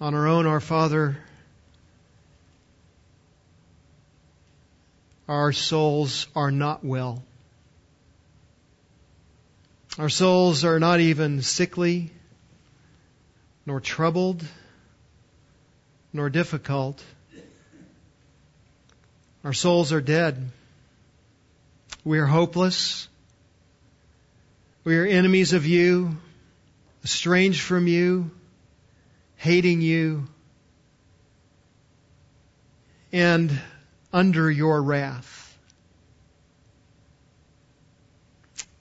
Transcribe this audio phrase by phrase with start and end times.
[0.00, 1.18] On our own, our Father,
[5.28, 7.24] our souls are not well.
[9.98, 12.12] Our souls are not even sickly,
[13.66, 14.46] nor troubled,
[16.12, 17.02] nor difficult.
[19.42, 20.50] Our souls are dead.
[22.04, 23.08] We are hopeless.
[24.84, 26.16] We are enemies of you,
[27.02, 28.30] estranged from you,
[29.38, 30.26] hating you,
[33.12, 33.50] and
[34.12, 35.56] under your wrath.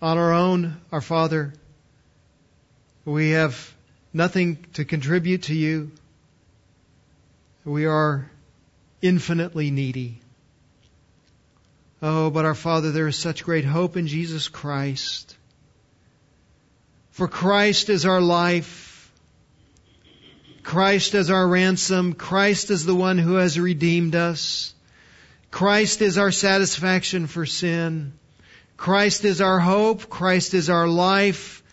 [0.01, 1.53] On our own, our Father,
[3.05, 3.73] we have
[4.13, 5.91] nothing to contribute to you.
[7.63, 8.29] We are
[9.01, 10.21] infinitely needy.
[12.01, 15.35] Oh, but our Father, there is such great hope in Jesus Christ.
[17.11, 18.86] For Christ is our life.
[20.67, 22.11] Christ as our ransom.
[22.11, 24.73] Christ is the one who has redeemed us.
[25.49, 28.11] Christ is our satisfaction for sin.
[28.75, 30.09] Christ is our hope.
[30.09, 31.63] Christ is our life.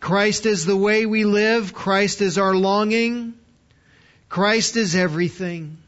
[0.00, 1.72] Christ is the way we live.
[1.72, 3.34] Christ is our longing.
[4.28, 5.78] Christ is everything.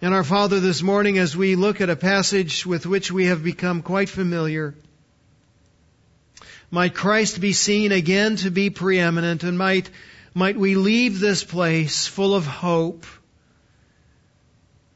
[0.00, 3.44] And our Father, this morning, as we look at a passage with which we have
[3.44, 4.74] become quite familiar,
[6.70, 9.90] might Christ be seen again to be preeminent, and might,
[10.34, 13.06] might we leave this place full of hope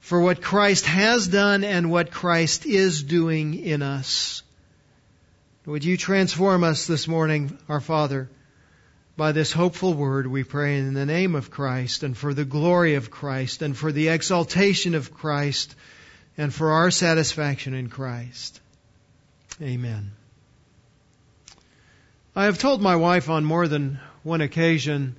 [0.00, 4.42] for what Christ has done and what Christ is doing in us.
[5.66, 8.28] Would you transform us this morning, our Father?
[9.16, 12.96] by this hopeful word, we pray in the name of Christ and for the glory
[12.96, 15.74] of Christ and for the exaltation of Christ
[16.36, 18.60] and for our satisfaction in Christ.
[19.62, 20.10] Amen.
[22.34, 25.14] I have told my wife on more than one occasion,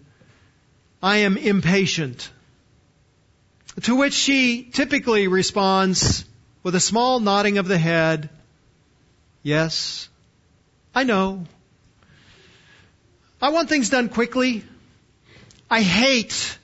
[1.05, 2.31] I am impatient.
[3.83, 6.25] To which she typically responds
[6.63, 8.29] with a small nodding of the head,
[9.43, 10.09] Yes,
[10.95, 11.45] I know.
[13.39, 14.63] I want things done quickly.
[15.69, 16.57] I hate.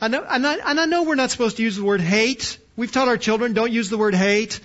[0.00, 2.56] I know, and I, and I know we're not supposed to use the word hate.
[2.76, 4.58] We've taught our children don't use the word hate,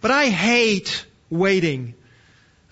[0.00, 1.94] but I hate waiting.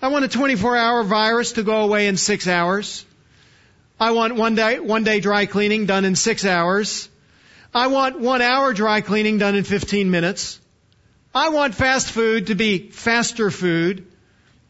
[0.01, 3.03] I want a 24 hour virus to go away in six hours.
[3.99, 7.09] I want one day, one day dry cleaning done in six hours.
[7.73, 10.59] I want one hour dry cleaning done in 15 minutes.
[11.33, 14.07] I want fast food to be faster food.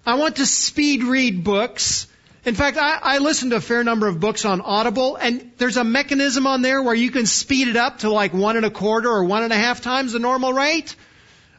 [0.06, 2.08] I want to speed read books
[2.48, 5.76] in fact, I, I listen to a fair number of books on Audible, and there's
[5.76, 8.70] a mechanism on there where you can speed it up to like one and a
[8.70, 10.96] quarter or one and a half times the normal rate.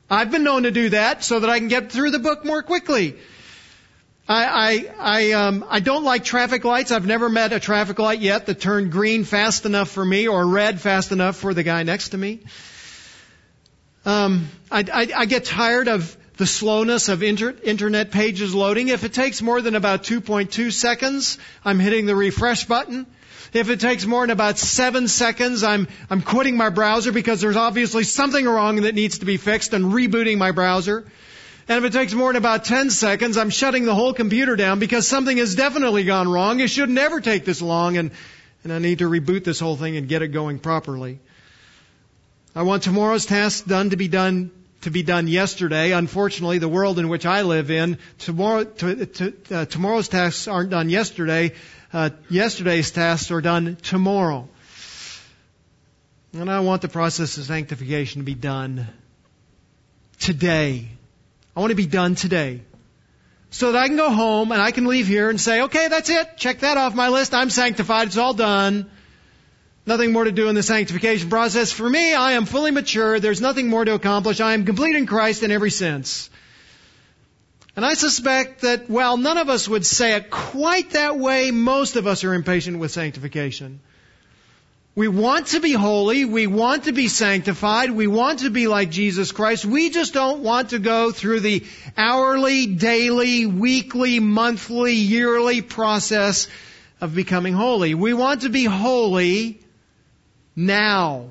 [0.08, 2.62] I've been known to do that so that I can get through the book more
[2.62, 3.16] quickly.
[4.28, 6.90] I I I, um, I don't like traffic lights.
[6.90, 10.46] I've never met a traffic light yet that turned green fast enough for me or
[10.46, 12.40] red fast enough for the guy next to me.
[14.04, 18.88] Um, I, I, I get tired of the slowness of inter- internet pages loading.
[18.88, 23.06] If it takes more than about 2.2 seconds, I'm hitting the refresh button.
[23.52, 27.56] If it takes more than about seven seconds, I'm, I'm quitting my browser because there's
[27.56, 31.06] obviously something wrong that needs to be fixed and rebooting my browser.
[31.68, 34.78] And if it takes more than about 10 seconds, I'm shutting the whole computer down
[34.78, 36.60] because something has definitely gone wrong.
[36.60, 38.10] It should never take this long and,
[38.64, 41.20] and I need to reboot this whole thing and get it going properly.
[42.56, 45.92] I want tomorrow's tasks done to be done to be done yesterday.
[45.92, 50.70] Unfortunately, the world in which I live in, tomorrow, to, to, uh, tomorrow's tasks aren't
[50.70, 51.52] done yesterday.
[51.92, 54.48] Uh, yesterday's tasks are done tomorrow.
[56.32, 58.86] And I want the process of sanctification to be done
[60.20, 60.90] today.
[61.58, 62.60] I want to be done today.
[63.50, 66.08] So that I can go home and I can leave here and say, okay, that's
[66.08, 66.36] it.
[66.36, 67.34] Check that off my list.
[67.34, 68.06] I'm sanctified.
[68.06, 68.88] It's all done.
[69.84, 71.72] Nothing more to do in the sanctification process.
[71.72, 73.18] For me, I am fully mature.
[73.18, 74.40] There's nothing more to accomplish.
[74.40, 76.30] I am complete in Christ in every sense.
[77.74, 81.96] And I suspect that while none of us would say it quite that way, most
[81.96, 83.80] of us are impatient with sanctification.
[84.98, 86.24] We want to be holy.
[86.24, 87.92] We want to be sanctified.
[87.92, 89.64] We want to be like Jesus Christ.
[89.64, 91.64] We just don't want to go through the
[91.96, 96.48] hourly, daily, weekly, monthly, yearly process
[97.00, 97.94] of becoming holy.
[97.94, 99.60] We want to be holy
[100.56, 101.30] now.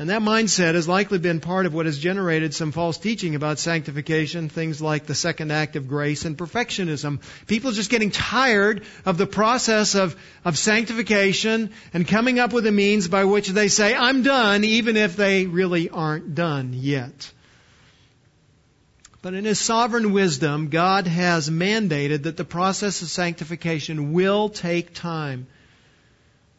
[0.00, 3.58] And that mindset has likely been part of what has generated some false teaching about
[3.58, 7.20] sanctification, things like the second act of grace and perfectionism.
[7.46, 12.72] People just getting tired of the process of, of sanctification and coming up with a
[12.72, 17.30] means by which they say, I'm done, even if they really aren't done yet.
[19.20, 24.94] But in His sovereign wisdom, God has mandated that the process of sanctification will take
[24.94, 25.46] time.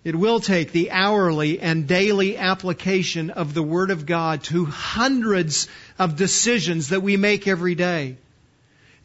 [0.04, 5.68] It will take the hourly and daily application of the Word of God to hundreds
[6.00, 8.18] of decisions that we make every day.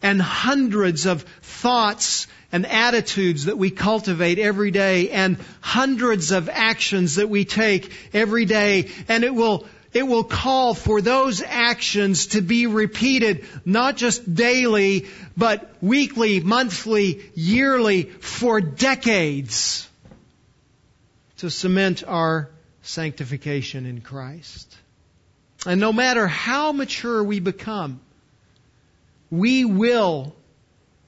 [0.03, 5.11] And hundreds of thoughts and attitudes that we cultivate every day.
[5.11, 8.91] And hundreds of actions that we take every day.
[9.09, 15.07] And it will it will call for those actions to be repeated not just daily
[15.37, 19.87] but weekly, monthly, yearly for decades
[21.39, 22.51] to cement our
[22.83, 24.77] sanctification in Christ.
[25.67, 28.01] And no matter how mature we become,
[29.31, 30.35] we will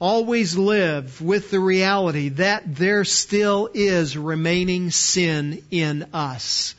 [0.00, 6.74] always live with the reality that there still is remaining sin in us.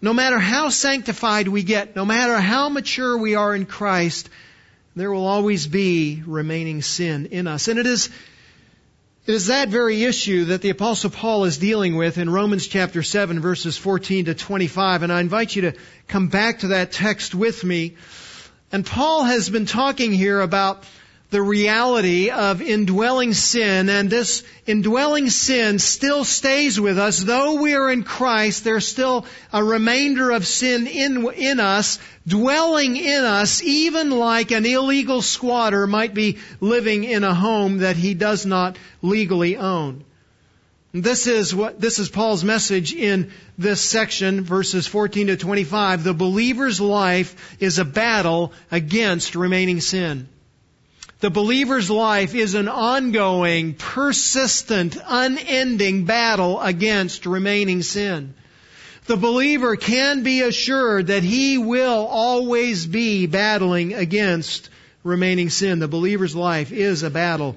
[0.00, 4.28] No matter how sanctified we get, no matter how mature we are in Christ,
[4.96, 7.68] there will always be remaining sin in us.
[7.68, 8.10] And it is
[9.24, 13.04] it is that very issue that the apostle Paul is dealing with in Romans chapter
[13.04, 15.74] 7 verses 14 to 25 and I invite you to
[16.08, 17.94] come back to that text with me.
[18.72, 20.82] And Paul has been talking here about
[21.32, 27.18] the reality of indwelling sin and this indwelling sin still stays with us.
[27.20, 31.98] Though we are in Christ, there's still a remainder of sin in, in us,
[32.28, 37.96] dwelling in us, even like an illegal squatter might be living in a home that
[37.96, 40.04] he does not legally own.
[40.92, 46.04] This is what, this is Paul's message in this section, verses 14 to 25.
[46.04, 50.28] The believer's life is a battle against remaining sin.
[51.22, 58.34] The believer's life is an ongoing, persistent, unending battle against remaining sin.
[59.06, 64.68] The believer can be assured that he will always be battling against
[65.04, 65.78] remaining sin.
[65.78, 67.56] The believer's life is a battle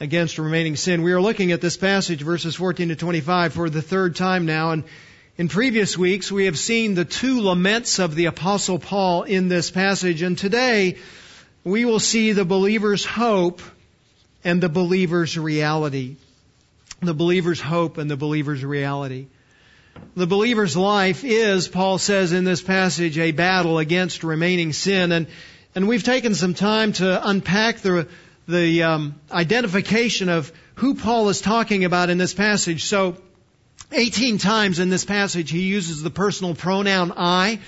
[0.00, 1.02] against remaining sin.
[1.02, 4.72] We are looking at this passage, verses 14 to 25, for the third time now.
[4.72, 4.82] And
[5.36, 9.70] in previous weeks, we have seen the two laments of the apostle Paul in this
[9.70, 10.22] passage.
[10.22, 10.96] And today,
[11.68, 13.60] we will see the believer's hope
[14.44, 16.16] and the believer's reality.
[17.00, 19.26] The believer's hope and the believer's reality.
[20.16, 25.12] The believer's life is, Paul says in this passage, a battle against remaining sin.
[25.12, 25.26] And,
[25.74, 28.08] and we've taken some time to unpack the,
[28.46, 32.84] the um, identification of who Paul is talking about in this passage.
[32.84, 33.16] So,
[33.92, 37.58] 18 times in this passage he uses the personal pronoun I.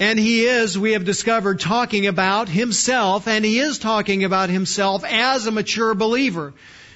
[0.00, 5.04] And he is, we have discovered, talking about himself, and he is talking about himself
[5.04, 6.54] as a mature believer.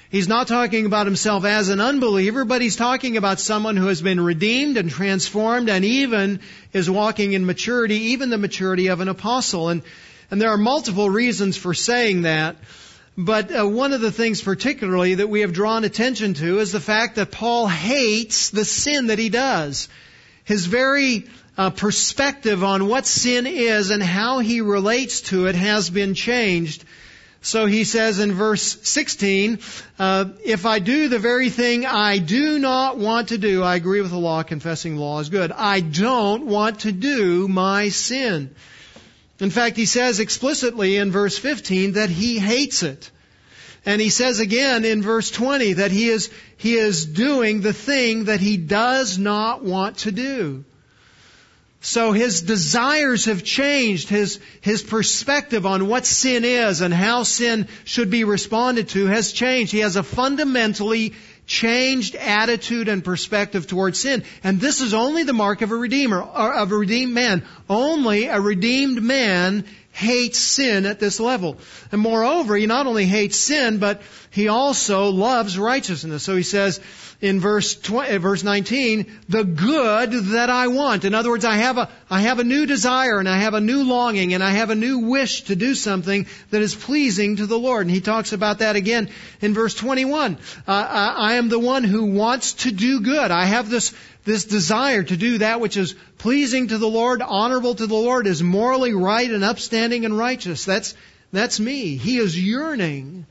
[0.09, 4.01] He's not talking about himself as an unbeliever, but he's talking about someone who has
[4.01, 6.39] been redeemed and transformed and even
[6.73, 9.69] is walking in maturity, even the maturity of an apostle.
[9.69, 9.83] And,
[10.31, 12.55] and there are multiple reasons for saying that.
[13.15, 16.79] But uh, one of the things particularly that we have drawn attention to is the
[16.79, 19.89] fact that Paul hates the sin that he does.
[20.43, 21.25] His very
[21.57, 26.83] uh, perspective on what sin is and how he relates to it has been changed.
[27.41, 29.59] So he says in verse 16,
[29.99, 34.01] uh, if I do the very thing I do not want to do, I agree
[34.01, 35.51] with the law, confessing law is good.
[35.51, 38.55] I don't want to do my sin.
[39.39, 43.11] In fact, he says explicitly in verse 15 that he hates it.
[43.85, 48.25] And he says again in verse 20 that he is, he is doing the thing
[48.25, 50.65] that he does not want to do.
[51.85, 54.09] So his desires have changed.
[54.09, 59.31] His, his perspective on what sin is and how sin should be responded to has
[59.31, 59.71] changed.
[59.71, 61.13] He has a fundamentally
[61.45, 64.23] changed attitude and perspective towards sin.
[64.43, 67.43] And this is only the mark of a redeemer, of a redeemed man.
[67.69, 71.59] Only a redeemed man hates sin at this level.
[71.91, 74.01] And moreover, he not only hates sin, but
[74.31, 76.23] he also loves righteousness.
[76.23, 76.81] So he says,
[77.21, 81.05] in verse 20, uh, verse 19, the good that I want.
[81.05, 83.61] In other words, I have a I have a new desire and I have a
[83.61, 87.45] new longing and I have a new wish to do something that is pleasing to
[87.45, 87.87] the Lord.
[87.87, 89.09] And he talks about that again
[89.41, 90.37] in verse 21.
[90.67, 93.31] Uh, I, I am the one who wants to do good.
[93.31, 93.93] I have this
[94.25, 98.27] this desire to do that which is pleasing to the Lord, honorable to the Lord,
[98.27, 100.65] is morally right and upstanding and righteous.
[100.65, 100.95] That's
[101.31, 101.97] that's me.
[101.97, 103.25] He is yearning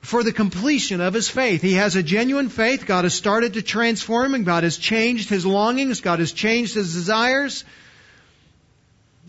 [0.00, 1.60] for the completion of his faith.
[1.60, 2.86] He has a genuine faith.
[2.86, 4.44] God has started to transform him.
[4.44, 6.00] God has changed his longings.
[6.00, 7.64] God has changed his desires.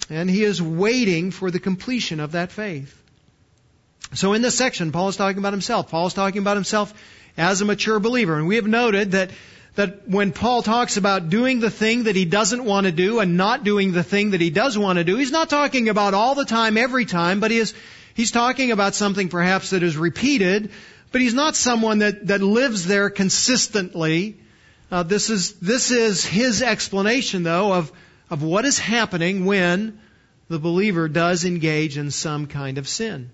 [0.09, 2.97] And he is waiting for the completion of that faith.
[4.13, 5.89] So in this section, Paul is talking about himself.
[5.89, 6.93] Paul is talking about himself
[7.37, 8.37] as a mature believer.
[8.37, 9.31] And we have noted that,
[9.75, 13.37] that when Paul talks about doing the thing that he doesn't want to do and
[13.37, 16.35] not doing the thing that he does want to do, he's not talking about all
[16.35, 17.73] the time, every time, but he is
[18.13, 20.71] He's talking about something perhaps that is repeated,
[21.11, 24.37] but he's not someone that, that lives there consistently.
[24.91, 27.91] Uh, this is this is his explanation, though, of
[28.29, 29.99] of what is happening when
[30.47, 33.31] the believer does engage in some kind of sin.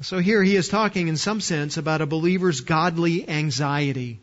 [0.00, 4.18] So here he is talking, in some sense, about a believer's godly anxiety.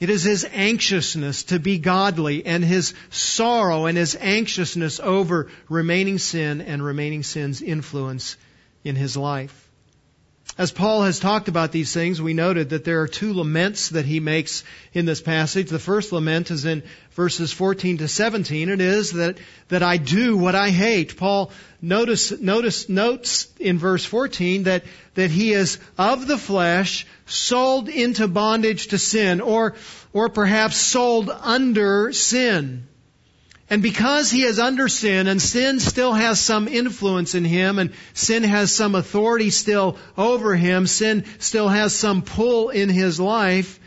[0.00, 6.18] It is his anxiousness to be godly and his sorrow and his anxiousness over remaining
[6.18, 8.36] sin and remaining sin's influence
[8.86, 9.66] in his life.
[10.58, 14.06] As Paul has talked about these things, we noted that there are two laments that
[14.06, 14.64] he makes
[14.94, 15.68] in this passage.
[15.68, 18.70] The first lament is in verses 14 to 17.
[18.70, 19.36] It is that,
[19.68, 21.18] that I do what I hate.
[21.18, 21.50] Paul
[21.82, 28.26] notice, notice, notes in verse 14 that, that he is of the flesh, sold into
[28.26, 29.74] bondage to sin, or,
[30.14, 32.86] or perhaps sold under sin.
[33.68, 37.92] And because he is under sin and sin still has some influence in him and
[38.14, 43.80] sin has some authority still over him, sin still has some pull in his life,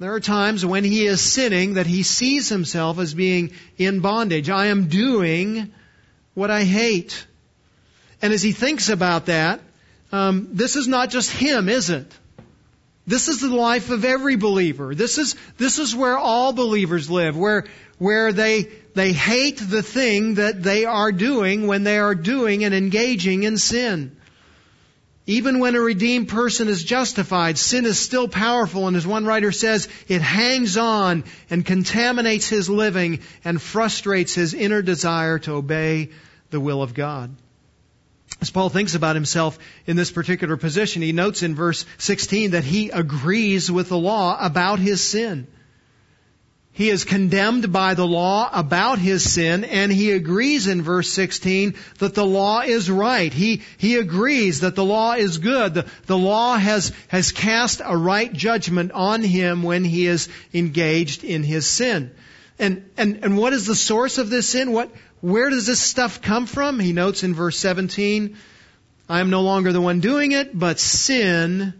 [0.00, 4.48] there are times when he is sinning that he sees himself as being in bondage.
[4.48, 5.72] I am doing
[6.32, 7.26] what I hate.
[8.22, 9.60] And as he thinks about that,
[10.10, 12.10] um, this is not just him, is it?
[13.10, 14.94] This is the life of every believer.
[14.94, 17.64] This is, this is where all believers live, where,
[17.98, 22.72] where they, they hate the thing that they are doing when they are doing and
[22.72, 24.16] engaging in sin.
[25.26, 29.50] Even when a redeemed person is justified, sin is still powerful, and as one writer
[29.50, 36.10] says, it hangs on and contaminates his living and frustrates his inner desire to obey
[36.50, 37.34] the will of God.
[38.40, 42.64] As Paul thinks about himself in this particular position, he notes in verse 16 that
[42.64, 45.46] he agrees with the law about his sin.
[46.72, 51.74] He is condemned by the law about his sin, and he agrees in verse 16
[51.98, 53.30] that the law is right.
[53.30, 55.74] He, he agrees that the law is good.
[55.74, 61.24] The, the law has, has cast a right judgment on him when he is engaged
[61.24, 62.12] in his sin.
[62.58, 64.72] And, and, and what is the source of this sin?
[64.72, 66.78] What, where does this stuff come from?
[66.78, 68.36] He notes in verse 17,
[69.08, 71.74] I am no longer the one doing it, but sin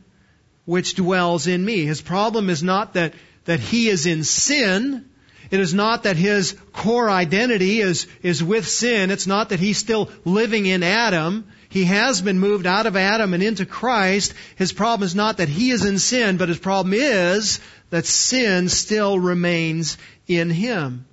[0.65, 1.85] which dwells in me.
[1.85, 5.07] His problem is not that that he is in sin.
[5.51, 9.11] It is not that his core identity is, is with sin.
[9.11, 11.47] It's not that he's still living in Adam.
[11.69, 14.35] He has been moved out of Adam and into Christ.
[14.57, 18.69] His problem is not that he is in sin, but his problem is that sin
[18.69, 21.07] still remains in him.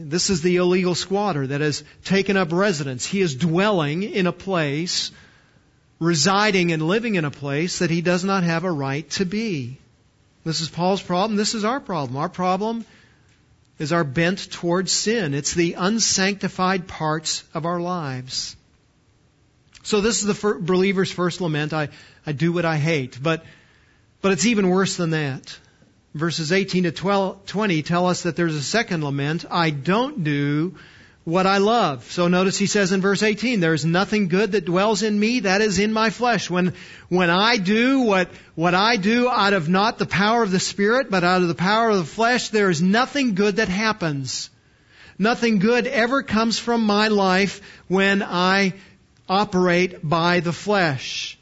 [0.00, 3.04] This is the illegal squatter that has taken up residence.
[3.04, 5.10] He is dwelling in a place,
[5.98, 9.78] residing and living in a place that he does not have a right to be.
[10.44, 11.36] This is Paul's problem.
[11.36, 12.16] This is our problem.
[12.16, 12.84] Our problem
[13.80, 15.34] is our bent towards sin.
[15.34, 18.56] It's the unsanctified parts of our lives.
[19.82, 21.72] So this is the believer's first lament.
[21.72, 21.88] I,
[22.24, 23.18] I do what I hate.
[23.20, 23.44] But,
[24.22, 25.58] but it's even worse than that.
[26.18, 29.44] Verses 18 to 12, 20 tell us that there's a second lament.
[29.48, 30.74] I don't do
[31.22, 32.10] what I love.
[32.10, 35.40] So notice he says in verse 18, there is nothing good that dwells in me
[35.40, 36.50] that is in my flesh.
[36.50, 36.74] When,
[37.08, 41.08] when I do what, what I do out of not the power of the Spirit,
[41.08, 44.50] but out of the power of the flesh, there is nothing good that happens.
[45.20, 48.74] Nothing good ever comes from my life when I
[49.28, 51.37] operate by the flesh.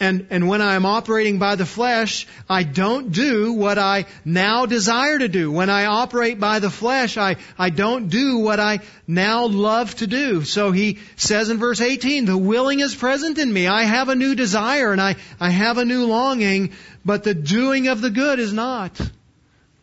[0.00, 4.66] And, and when I am operating by the flesh, I don't do what I now
[4.66, 5.52] desire to do.
[5.52, 10.06] When I operate by the flesh, I, I don't do what I now love to
[10.06, 10.42] do.
[10.42, 13.68] So he says in verse 18, the willing is present in me.
[13.68, 16.72] I have a new desire and I, I have a new longing,
[17.04, 18.98] but the doing of the good is not.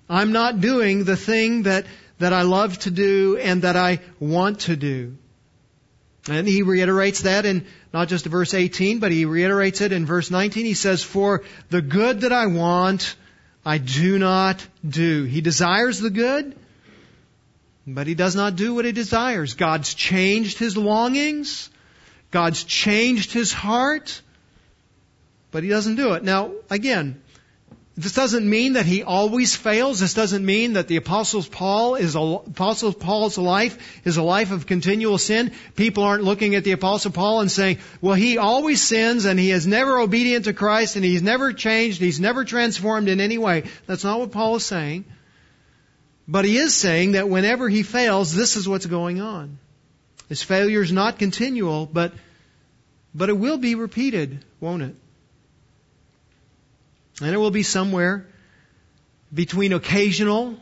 [0.09, 1.85] I'm not doing the thing that,
[2.17, 5.17] that I love to do and that I want to do.
[6.29, 10.29] And he reiterates that in not just verse 18, but he reiterates it in verse
[10.29, 10.65] 19.
[10.65, 13.15] He says, For the good that I want,
[13.65, 15.23] I do not do.
[15.23, 16.55] He desires the good,
[17.85, 19.55] but he does not do what he desires.
[19.55, 21.69] God's changed his longings.
[22.31, 24.21] God's changed his heart,
[25.51, 26.23] but he doesn't do it.
[26.23, 27.21] Now, again,
[27.99, 29.99] this doesn't mean that he always fails.
[29.99, 34.51] This doesn't mean that the Apostle Paul is a, Apostle Paul's life is a life
[34.51, 35.51] of continual sin.
[35.75, 39.51] People aren't looking at the Apostle Paul and saying, well, he always sins and he
[39.51, 43.65] is never obedient to Christ and he's never changed, he's never transformed in any way.
[43.85, 45.03] That's not what Paul is saying.
[46.25, 49.59] But he is saying that whenever he fails, this is what's going on.
[50.29, 52.13] His failure is not continual, but,
[53.13, 54.95] but it will be repeated, won't it?
[57.21, 58.25] And it will be somewhere
[59.33, 60.57] between occasional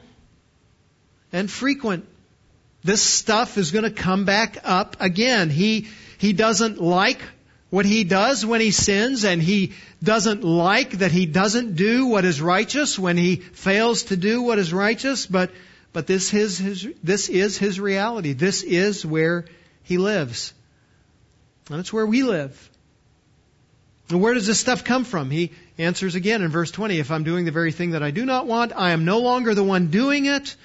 [1.32, 2.06] and frequent.
[2.84, 5.50] This stuff is going to come back up again.
[5.50, 5.88] He,
[6.18, 7.22] he doesn't like
[7.70, 12.24] what he does when he sins and he doesn't like that he doesn't do what
[12.24, 15.52] is righteous when he fails to do what is righteous, but,
[15.92, 18.34] but this is his, this is his reality.
[18.34, 19.46] This is where
[19.84, 20.54] he lives.
[21.70, 22.70] And it's where we live.
[24.10, 25.30] And where does this stuff come from?
[25.30, 28.26] He answers again in verse 20, if I'm doing the very thing that I do
[28.26, 30.56] not want, I am no longer the one doing it,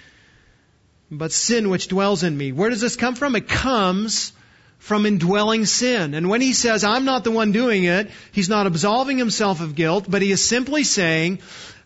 [1.11, 2.53] but sin which dwells in me.
[2.53, 3.35] Where does this come from?
[3.35, 4.33] It comes
[4.79, 6.15] from indwelling sin.
[6.15, 9.75] And when he says, I'm not the one doing it, he's not absolving himself of
[9.75, 11.41] guilt, but he is simply saying,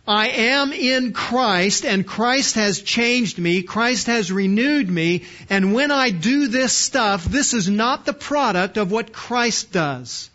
[0.06, 3.62] I am in Christ and Christ has changed me.
[3.62, 5.24] Christ has renewed me.
[5.50, 10.30] And when I do this stuff, this is not the product of what Christ does.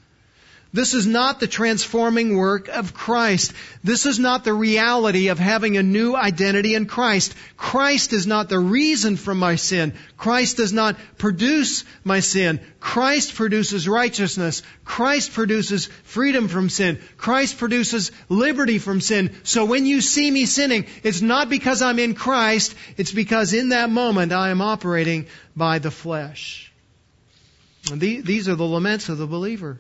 [0.74, 3.52] This is not the transforming work of Christ.
[3.84, 7.36] This is not the reality of having a new identity in Christ.
[7.58, 9.94] Christ is not the reason for my sin.
[10.16, 12.62] Christ does not produce my sin.
[12.80, 14.64] Christ produces righteousness.
[14.86, 17.02] Christ produces freedom from sin.
[17.18, 19.36] Christ produces liberty from sin.
[19.44, 23.70] So when you see me sinning, it's not because I'm in Christ, it's because in
[23.70, 26.72] that moment I am operating by the flesh.
[27.92, 29.78] And these are the laments of the believer.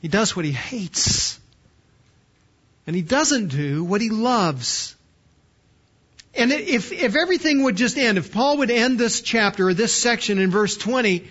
[0.00, 1.38] He does what he hates.
[2.86, 4.96] And he doesn't do what he loves.
[6.34, 9.94] And if, if everything would just end, if Paul would end this chapter or this
[9.94, 11.28] section in verse 20,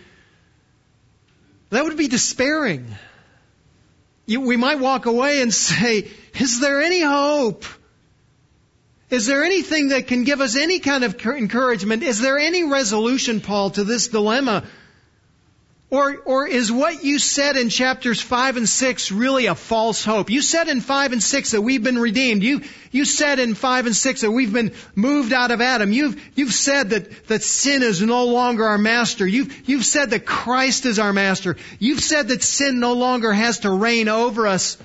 [1.72, 2.96] that would be despairing.
[4.26, 7.66] You, we might walk away and say, is there any hope?
[9.10, 12.04] Is there anything that can give us any kind of encouragement?
[12.04, 14.66] Is there any resolution, Paul, to this dilemma
[15.92, 20.30] or, or is what you said in chapters 5 and 6 really a false hope?
[20.30, 22.44] You said in 5 and 6 that we've been redeemed.
[22.44, 25.92] You, you said in 5 and 6 that we've been moved out of Adam.
[25.92, 29.26] You've, you've said that, that sin is no longer our master.
[29.26, 31.58] You've, you've said that Christ is our master.
[31.80, 34.78] You've said that sin no longer has to reign over us.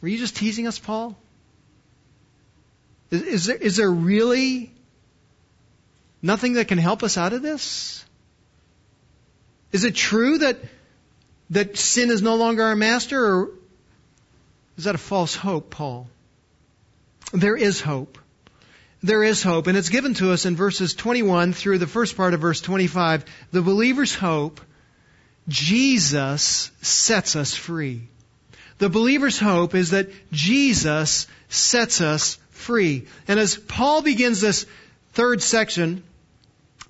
[0.00, 1.16] Were you just teasing us, Paul?
[3.12, 4.72] Is, is there, is there really
[6.20, 8.04] nothing that can help us out of this?
[9.72, 10.58] Is it true that,
[11.50, 13.50] that sin is no longer our master, or
[14.76, 16.08] is that a false hope, Paul?
[17.32, 18.18] There is hope.
[19.02, 22.34] There is hope, and it's given to us in verses 21 through the first part
[22.34, 23.24] of verse 25.
[23.50, 24.60] The believer's hope,
[25.48, 28.02] Jesus sets us free.
[28.78, 33.06] The believer's hope is that Jesus sets us free.
[33.26, 34.66] And as Paul begins this
[35.14, 36.04] third section,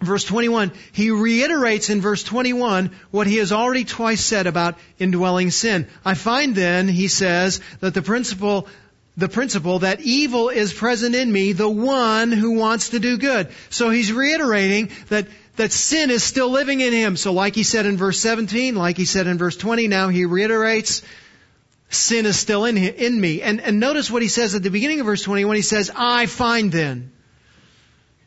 [0.04, 5.50] verse 21, he reiterates in verse 21 what he has already twice said about indwelling
[5.50, 5.88] sin.
[6.04, 8.68] I find then, he says, that the principle
[9.16, 13.48] the principle that evil is present in me, the one who wants to do good.
[13.68, 17.16] So he's reiterating that, that sin is still living in him.
[17.18, 20.24] So like he said in verse 17, like he said in verse 20, now he
[20.24, 21.02] reiterates,
[21.90, 23.42] sin is still in, in me.
[23.42, 25.56] And, and notice what he says at the beginning of verse 21.
[25.56, 27.12] He says, I find then.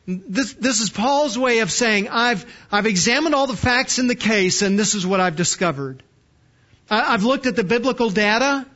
[0.07, 4.15] This, this is Paul's way of saying, I've, I've examined all the facts in the
[4.15, 6.03] case and this is what I've discovered.
[6.89, 8.67] I, I've looked at the biblical data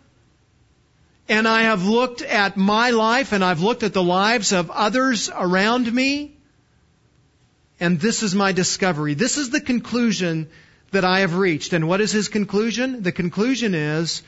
[1.28, 5.30] and I have looked at my life and I've looked at the lives of others
[5.34, 6.36] around me.
[7.80, 9.14] And this is my discovery.
[9.14, 10.50] This is the conclusion
[10.92, 11.74] that I have reached.
[11.74, 13.04] And what is his conclusion?
[13.04, 14.24] The conclusion is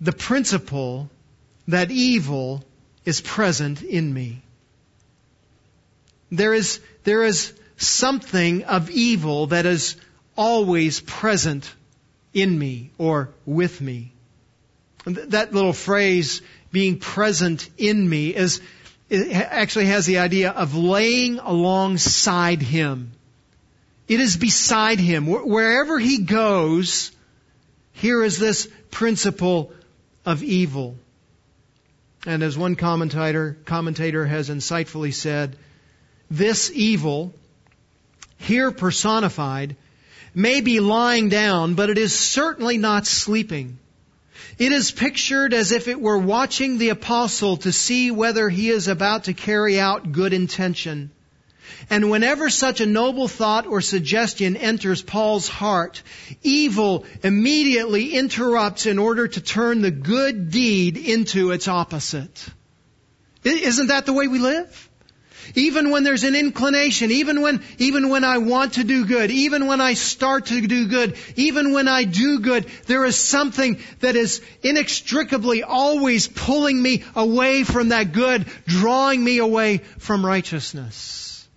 [0.00, 1.10] the principle
[1.68, 2.64] that evil
[3.04, 4.42] is present in me.
[6.30, 9.96] There is, there is something of evil that is
[10.36, 11.72] always present
[12.32, 14.12] in me or with me.
[15.04, 18.60] That little phrase, being present in me, is,
[19.08, 23.12] it actually has the idea of laying alongside him.
[24.06, 25.26] It is beside him.
[25.26, 27.12] Wherever he goes,
[27.92, 29.72] here is this principle
[30.26, 30.96] of evil.
[32.26, 35.56] And as one commentator, commentator has insightfully said,
[36.30, 37.34] this evil,
[38.38, 39.76] here personified,
[40.34, 43.78] may be lying down, but it is certainly not sleeping.
[44.58, 48.88] It is pictured as if it were watching the apostle to see whether he is
[48.88, 51.10] about to carry out good intention.
[51.88, 56.02] And whenever such a noble thought or suggestion enters Paul's heart,
[56.42, 62.46] evil immediately interrupts in order to turn the good deed into its opposite.
[63.42, 64.89] Isn't that the way we live?
[65.54, 69.66] Even when there's an inclination, even when, even when I want to do good, even
[69.66, 74.16] when I start to do good, even when I do good, there is something that
[74.16, 81.48] is inextricably always pulling me away from that good, drawing me away from righteousness.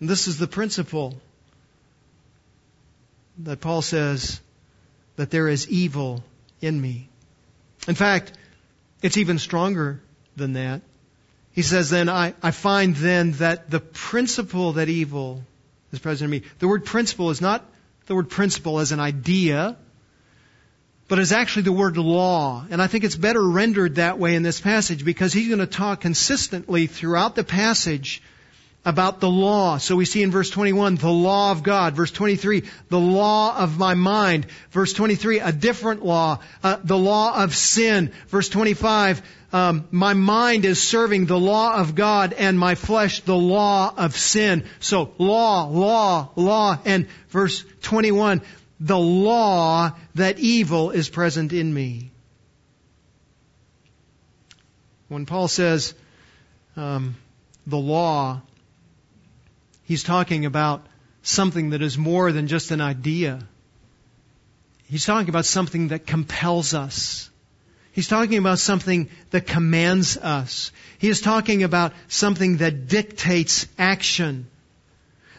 [0.00, 1.14] And this is the principle
[3.38, 4.40] that Paul says
[5.16, 6.22] that there is evil
[6.60, 7.08] in me.
[7.88, 8.32] In fact,
[9.02, 10.00] it's even stronger
[10.36, 10.82] than that.
[11.52, 15.44] He says then, I, I find then that the principle that evil
[15.92, 16.46] is present in me.
[16.58, 17.64] The word principle is not
[18.06, 19.76] the word principle as an idea,
[21.08, 22.66] but is actually the word law.
[22.70, 25.66] And I think it's better rendered that way in this passage because he's going to
[25.66, 28.22] talk consistently throughout the passage
[28.84, 29.78] about the law.
[29.78, 31.94] So we see in verse 21, the law of God.
[31.94, 34.46] Verse 23, the law of my mind.
[34.70, 38.12] Verse 23, a different law, uh, the law of sin.
[38.28, 43.36] Verse 25, um, my mind is serving the law of God and my flesh the
[43.36, 44.64] law of sin.
[44.80, 46.78] So law, law, law.
[46.84, 48.42] And verse 21,
[48.80, 52.10] the law that evil is present in me.
[55.08, 55.94] When Paul says
[56.74, 57.14] um,
[57.66, 58.40] the law,
[59.92, 60.86] he's talking about
[61.20, 63.46] something that is more than just an idea.
[64.88, 67.30] He's talking about something that compels us.
[67.92, 70.72] He's talking about something that commands us.
[70.96, 74.46] He is talking about something that dictates action.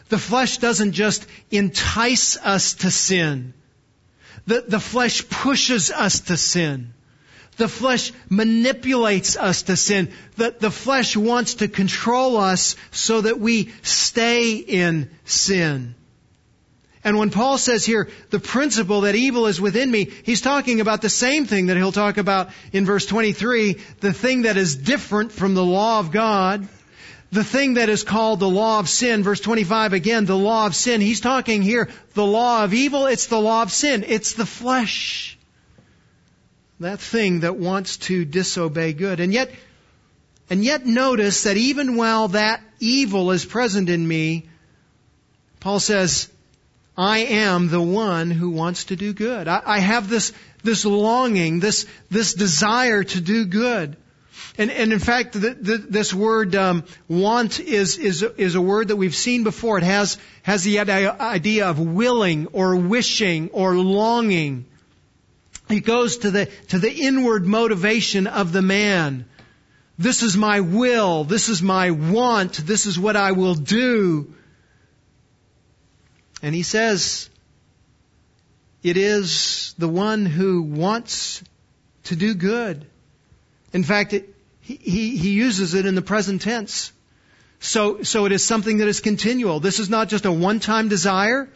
[0.08, 3.54] The flesh doesn't just entice us to sin.
[4.46, 6.94] The, the flesh pushes us to sin.
[7.56, 10.10] The flesh manipulates us to sin.
[10.36, 15.94] The, the flesh wants to control us so that we stay in sin.
[17.04, 21.02] And when Paul says here, the principle that evil is within me, he's talking about
[21.02, 25.30] the same thing that he'll talk about in verse 23, the thing that is different
[25.30, 26.66] from the law of God,
[27.30, 29.22] the thing that is called the law of sin.
[29.22, 31.02] Verse 25 again, the law of sin.
[31.02, 34.04] He's talking here, the law of evil, it's the law of sin.
[34.06, 35.33] It's the flesh.
[36.84, 39.18] That thing that wants to disobey good.
[39.18, 39.50] And yet,
[40.50, 44.50] and yet notice that even while that evil is present in me,
[45.60, 46.28] Paul says,
[46.94, 49.48] I am the one who wants to do good.
[49.48, 53.96] I, I have this, this longing, this, this desire to do good.
[54.58, 58.88] And, and in fact, the, the, this word um, "want" is, is is a word
[58.88, 59.78] that we've seen before.
[59.78, 64.66] It has has the idea of willing or wishing or longing.
[65.68, 69.24] It goes to the to the inward motivation of the man.
[69.98, 71.24] This is my will.
[71.24, 72.54] This is my want.
[72.54, 74.34] This is what I will do.
[76.42, 77.30] And he says,
[78.82, 81.42] it is the one who wants
[82.04, 82.84] to do good.
[83.72, 86.92] In fact, it, he, he, he uses it in the present tense.
[87.60, 89.58] So, so it is something that is continual.
[89.60, 91.48] This is not just a one-time desire.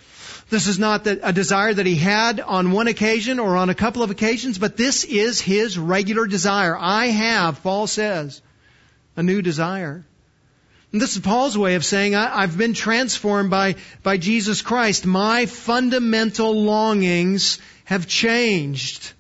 [0.50, 4.02] This is not a desire that he had on one occasion or on a couple
[4.02, 6.76] of occasions, but this is his regular desire.
[6.78, 8.40] I have, Paul says,
[9.14, 10.06] a new desire.
[10.90, 15.04] And this is Paul's way of saying, I, have been transformed by, by Jesus Christ.
[15.04, 19.12] My fundamental longings have changed.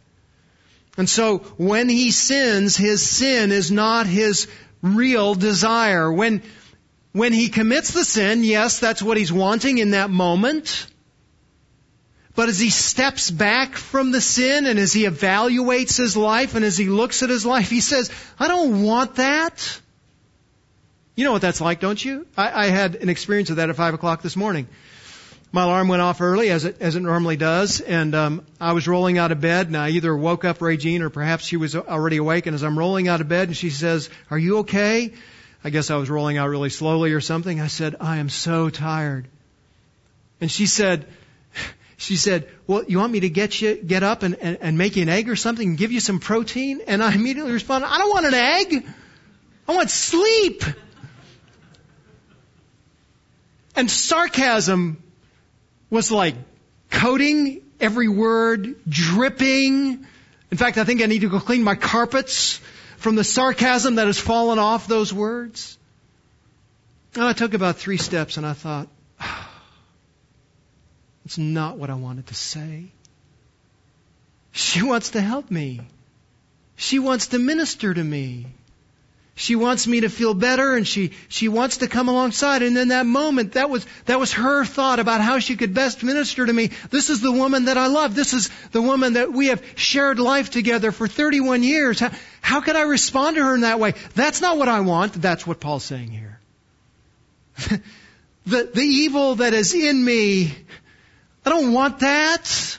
[0.96, 4.48] And so when he sins, his sin is not his
[4.80, 6.10] real desire.
[6.10, 6.42] When,
[7.12, 10.86] when he commits the sin, yes, that's what he's wanting in that moment.
[12.38, 16.64] But as he steps back from the sin and as he evaluates his life and
[16.64, 19.80] as he looks at his life, he says, I don't want that.
[21.16, 22.28] You know what that's like, don't you?
[22.36, 24.68] I, I had an experience of that at five o'clock this morning.
[25.50, 28.86] My alarm went off early, as it as it normally does, and um, I was
[28.86, 32.18] rolling out of bed, and I either woke up Regine or perhaps she was already
[32.18, 32.46] awake.
[32.46, 35.12] And as I'm rolling out of bed, and she says, "Are you okay?"
[35.64, 37.60] I guess I was rolling out really slowly or something.
[37.60, 39.26] I said, "I am so tired,"
[40.40, 41.08] and she said,
[41.98, 44.94] she said, well, you want me to get you, get up and, and, and make
[44.94, 46.80] you an egg or something and give you some protein?
[46.86, 48.86] And I immediately responded, I don't want an egg.
[49.66, 50.62] I want sleep.
[53.74, 55.02] And sarcasm
[55.90, 56.36] was like
[56.88, 60.06] coating every word, dripping.
[60.52, 62.60] In fact, I think I need to go clean my carpets
[62.98, 65.76] from the sarcasm that has fallen off those words.
[67.16, 68.86] And I took about three steps and I thought,
[71.28, 72.86] it's not what I wanted to say.
[74.50, 75.82] She wants to help me.
[76.74, 78.46] She wants to minister to me.
[79.34, 82.62] She wants me to feel better and she, she wants to come alongside.
[82.62, 86.02] And in that moment, that was, that was her thought about how she could best
[86.02, 86.70] minister to me.
[86.88, 88.14] This is the woman that I love.
[88.14, 92.00] This is the woman that we have shared life together for 31 years.
[92.00, 92.10] How,
[92.40, 93.92] how could I respond to her in that way?
[94.14, 95.12] That's not what I want.
[95.12, 96.40] That's what Paul's saying here.
[98.46, 100.54] the, the evil that is in me,
[101.48, 102.78] I don't want that.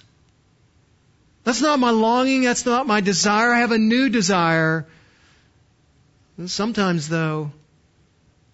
[1.43, 2.43] That's not my longing.
[2.43, 3.51] That's not my desire.
[3.51, 4.85] I have a new desire
[6.45, 7.51] Sometimes, though,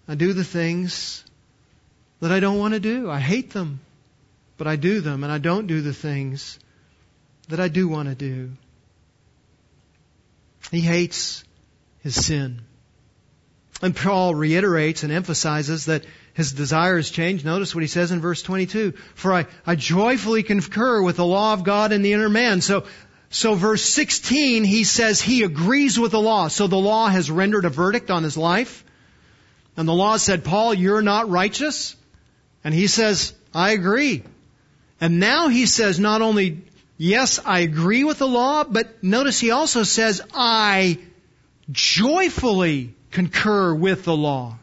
[0.08, 1.24] I do the things
[2.20, 3.08] that I don't want to do.
[3.08, 3.80] I hate them.
[4.58, 6.58] but I do them and I don't do the things
[7.48, 8.52] that I do want to do.
[10.70, 11.44] He hates
[12.02, 12.62] his sin.
[13.82, 17.46] And Paul reiterates and emphasizes that his desires change.
[17.46, 18.92] Notice what he says in verse 22.
[19.14, 22.60] For I, I joyfully concur with the law of God in the inner man.
[22.60, 22.84] So,
[23.30, 26.48] so verse 16, he says he agrees with the law.
[26.48, 28.84] So the law has rendered a verdict on his life.
[29.78, 31.96] And the law said, Paul, you're not righteous.
[32.62, 34.22] And he says, I agree.
[35.00, 36.60] And now he says not only,
[36.98, 40.98] yes, I agree with the law, but notice he also says, I
[41.72, 44.58] joyfully concur with the law.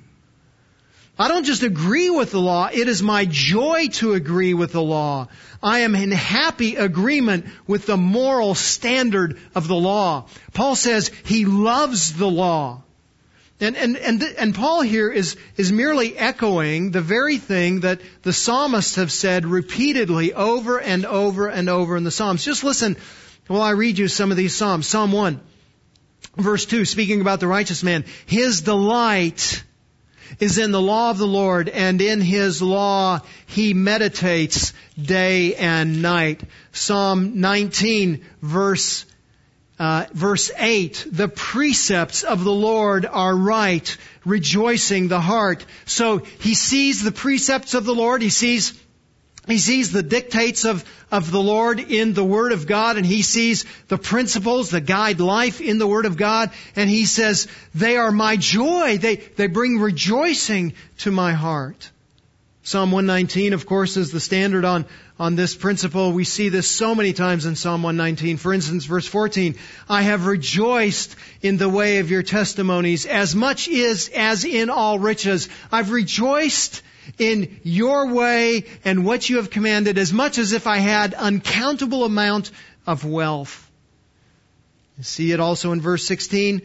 [1.24, 4.82] I don't just agree with the law, it is my joy to agree with the
[4.82, 5.30] law.
[5.64, 10.26] I am in happy agreement with the moral standard of the law.
[10.54, 12.84] Paul says he loves the law.
[13.62, 18.34] And, and, and, and Paul here is, is merely echoing the very thing that the
[18.34, 22.44] psalmists have said repeatedly over and over and over in the Psalms.
[22.44, 22.98] Just listen
[23.48, 24.88] while I read you some of these Psalms.
[24.88, 25.40] Psalm 1,
[26.36, 28.04] verse 2, speaking about the righteous man.
[28.26, 29.64] His delight
[30.40, 36.02] is in the law of the Lord, and in his law he meditates day and
[36.02, 36.42] night.
[36.72, 39.06] Psalm 19, verse
[39.80, 45.66] uh, verse 8, the precepts of the Lord are right, rejoicing the heart.
[45.86, 48.80] So he sees the precepts of the Lord, he sees
[49.48, 53.22] he sees the dictates of, of the Lord in the Word of God, and he
[53.22, 57.98] sees the principles that guide life in the Word of God, and he says, they
[57.98, 58.98] are my joy.
[58.98, 61.92] They, they bring rejoicing to my heart.
[62.66, 64.86] Psalm 119, of course, is the standard on,
[65.20, 66.14] on this principle.
[66.14, 68.38] We see this so many times in Psalm 119.
[68.38, 69.56] For instance, verse 14,
[69.90, 74.98] I have rejoiced in the way of your testimonies as much is as in all
[74.98, 75.50] riches.
[75.74, 76.82] I've rejoiced
[77.18, 82.06] in your way and what you have commanded as much as if I had uncountable
[82.06, 82.52] amount
[82.86, 83.70] of wealth.
[85.02, 86.62] See it also in verse 16.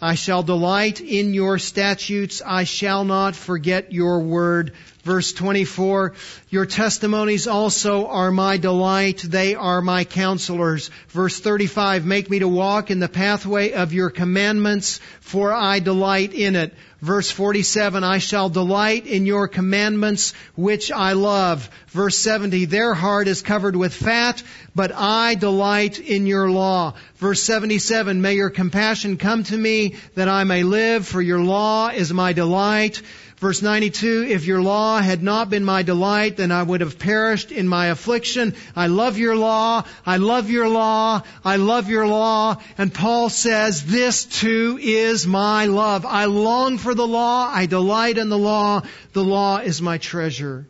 [0.00, 2.42] I shall delight in your statutes.
[2.44, 4.72] I shall not forget your word.
[5.02, 6.14] Verse 24,
[6.48, 9.18] your testimonies also are my delight.
[9.18, 10.90] They are my counselors.
[11.08, 16.34] Verse 35, make me to walk in the pathway of your commandments, for I delight
[16.34, 16.72] in it.
[17.00, 21.68] Verse 47, I shall delight in your commandments, which I love.
[21.88, 24.40] Verse 70, their heart is covered with fat,
[24.72, 26.94] but I delight in your law.
[27.16, 31.88] Verse 77, may your compassion come to me that I may live, for your law
[31.88, 33.02] is my delight.
[33.42, 37.50] Verse 92, if your law had not been my delight, then I would have perished
[37.50, 38.54] in my affliction.
[38.76, 39.82] I love your law.
[40.06, 41.22] I love your law.
[41.44, 42.58] I love your law.
[42.78, 46.06] And Paul says, this too is my love.
[46.06, 47.50] I long for the law.
[47.52, 48.82] I delight in the law.
[49.12, 50.64] The law is my treasure.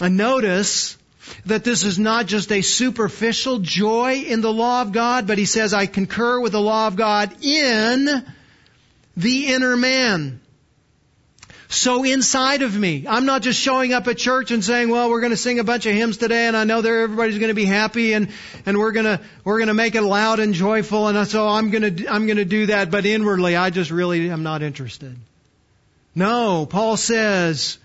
[0.00, 0.98] And notice
[1.46, 5.44] that this is not just a superficial joy in the law of God, but he
[5.44, 8.26] says, I concur with the law of God in
[9.16, 10.40] the inner man
[11.72, 13.06] so inside of me.
[13.08, 15.64] I'm not just showing up at church and saying, well, we're going to sing a
[15.64, 18.28] bunch of hymns today and I know that everybody's going to be happy and,
[18.66, 21.70] and we're going to, we're going to make it loud and joyful and so I'm
[21.70, 25.16] going to, I'm going to do that, but inwardly I just really am not interested.
[26.14, 27.78] No, Paul says,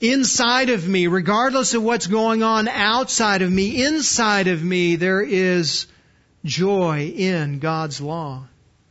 [0.00, 5.20] inside of me, regardless of what's going on outside of me, inside of me, there
[5.22, 5.86] is
[6.44, 8.44] joy in God's law.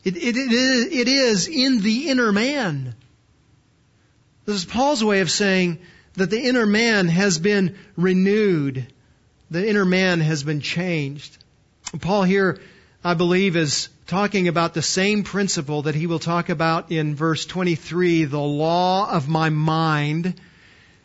[0.03, 2.95] It, it, it, is, it is in the inner man.
[4.45, 5.79] This is Paul's way of saying
[6.15, 8.87] that the inner man has been renewed.
[9.51, 11.37] The inner man has been changed.
[11.99, 12.59] Paul here,
[13.03, 17.45] I believe, is talking about the same principle that he will talk about in verse
[17.45, 20.39] 23, the law of my mind.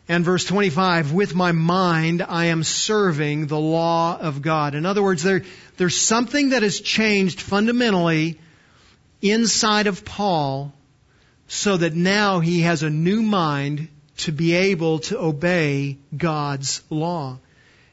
[0.09, 4.73] And verse 25, with my mind I am serving the law of God.
[4.73, 5.43] In other words, there,
[5.75, 8.39] there's something that has changed fundamentally
[9.21, 10.73] inside of Paul
[11.47, 17.39] so that now he has a new mind to be able to obey God's law.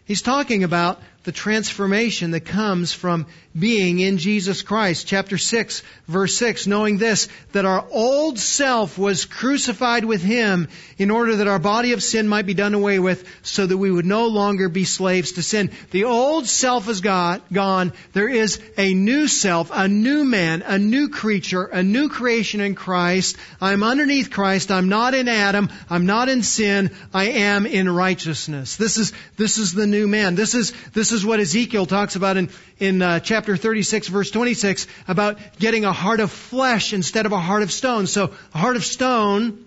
[0.05, 3.27] He's talking about the transformation that comes from
[3.59, 5.07] being in Jesus Christ.
[5.07, 11.11] Chapter 6, verse 6, knowing this, that our old self was crucified with Him in
[11.11, 14.05] order that our body of sin might be done away with so that we would
[14.05, 15.71] no longer be slaves to sin.
[15.93, 17.93] The old self is gone.
[18.13, 22.75] There is a new self, a new man, a new creature, a new creation in
[22.75, 23.37] Christ.
[23.61, 24.73] I'm underneath Christ.
[24.73, 25.71] I'm not in Adam.
[25.89, 26.91] I'm not in sin.
[27.15, 28.77] I am in righteousness.
[28.77, 30.35] This is, this is the new man.
[30.35, 32.49] This is, this is what Ezekiel talks about in,
[32.79, 37.39] in uh, chapter 36 verse 26 about getting a heart of flesh instead of a
[37.39, 38.07] heart of stone.
[38.07, 39.67] So a heart of stone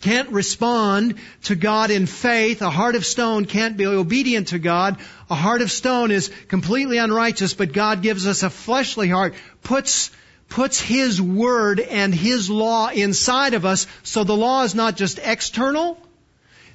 [0.00, 1.14] can't respond
[1.44, 2.62] to God in faith.
[2.62, 4.98] A heart of stone can't be obedient to God.
[5.30, 10.10] A heart of stone is completely unrighteous, but God gives us a fleshly heart, puts,
[10.48, 13.86] puts His word and His law inside of us.
[14.04, 15.98] So the law is not just external.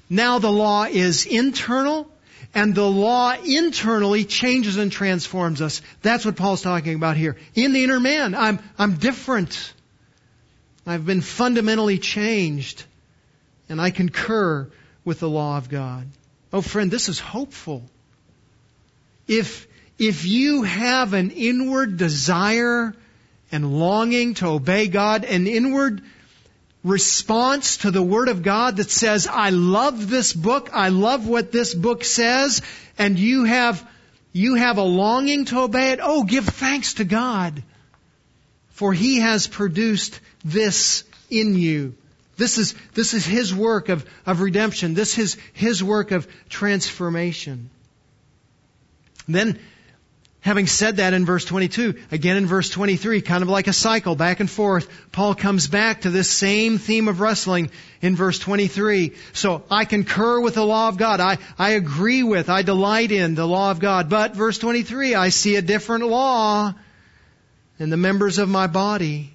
[0.09, 2.09] Now the law is internal.
[2.55, 5.81] And the law internally changes and transforms us.
[6.01, 7.37] That's what Paul's talking about here.
[7.55, 9.73] In the inner man, I'm, I'm different.
[10.85, 12.83] I've been fundamentally changed.
[13.69, 14.69] And I concur
[15.03, 16.07] with the law of God.
[16.51, 17.83] Oh friend, this is hopeful.
[19.27, 22.93] If, if you have an inward desire
[23.51, 26.03] and longing to obey God, an inward
[26.83, 31.51] response to the Word of God that says, I love this book, I love what
[31.51, 32.61] this book says,
[32.97, 33.87] and you have,
[34.33, 37.63] you have a longing to obey it, oh, give thanks to God.
[38.71, 41.95] For He has produced this in you.
[42.35, 44.93] This is, this is His work of, of redemption.
[44.93, 47.69] This is His work of transformation.
[49.27, 49.59] Then,
[50.43, 54.15] having said that in verse 22, again in verse 23, kind of like a cycle
[54.15, 59.13] back and forth, Paul comes back to this same theme of wrestling in verse 23.
[59.33, 61.19] So I concur with the law of God.
[61.19, 64.09] I, I agree with, I delight in the law of God.
[64.09, 66.73] But verse 23, I see a different law
[67.79, 69.33] in the members of my body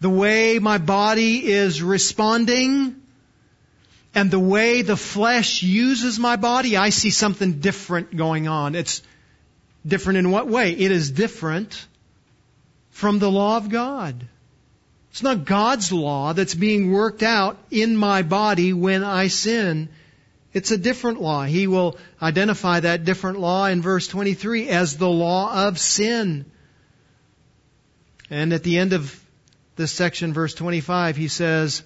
[0.00, 2.96] the way my body is responding
[4.14, 8.74] and the way the flesh uses my body, I see something different going on.
[8.74, 9.02] It's
[9.88, 10.72] different in what way?
[10.72, 11.86] It is different
[12.90, 14.26] from the law of God.
[15.10, 19.88] It's not God's law that's being worked out in my body when I sin.
[20.52, 21.44] It's a different law.
[21.44, 26.44] He will identify that different law in verse 23 as the law of sin.
[28.30, 29.18] And at the end of
[29.76, 31.82] this section, verse 25, he says,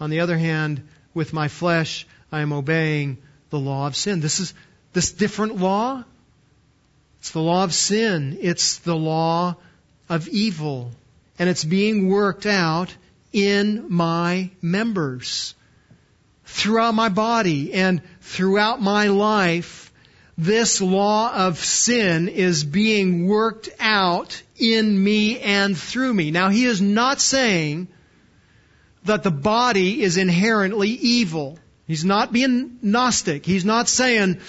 [0.00, 3.18] on the other hand, with my flesh, I am obeying
[3.50, 4.20] the law of sin.
[4.20, 4.54] This is
[4.92, 6.04] this different law.
[7.24, 8.36] It's the law of sin.
[8.42, 9.56] It's the law
[10.10, 10.90] of evil.
[11.38, 12.94] And it's being worked out
[13.32, 15.54] in my members.
[16.44, 19.90] Throughout my body and throughout my life,
[20.36, 26.30] this law of sin is being worked out in me and through me.
[26.30, 27.88] Now, he is not saying
[29.04, 31.58] that the body is inherently evil.
[31.86, 33.46] He's not being Gnostic.
[33.46, 34.40] He's not saying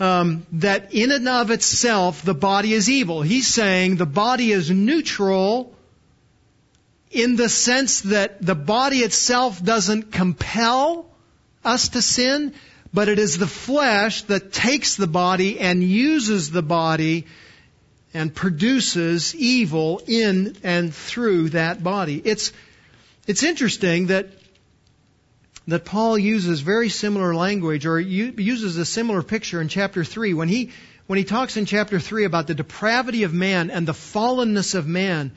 [0.00, 3.22] um, that in and of itself the body is evil.
[3.22, 5.74] He's saying the body is neutral
[7.10, 11.06] in the sense that the body itself doesn't compel
[11.64, 12.54] us to sin,
[12.92, 17.26] but it is the flesh that takes the body and uses the body
[18.14, 22.20] and produces evil in and through that body.
[22.24, 22.52] It's,
[23.26, 24.26] it's interesting that,
[25.68, 30.48] that Paul uses very similar language or uses a similar picture in chapter 3 when
[30.48, 30.70] he,
[31.06, 34.86] when he talks in chapter 3 about the depravity of man and the fallenness of
[34.86, 35.30] man.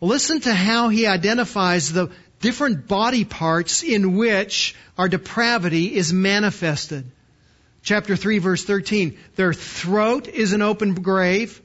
[0.00, 7.04] Listen to how he identifies the different body parts in which our depravity is manifested.
[7.82, 9.18] Chapter 3 verse 13.
[9.34, 11.60] Their throat is an open grave.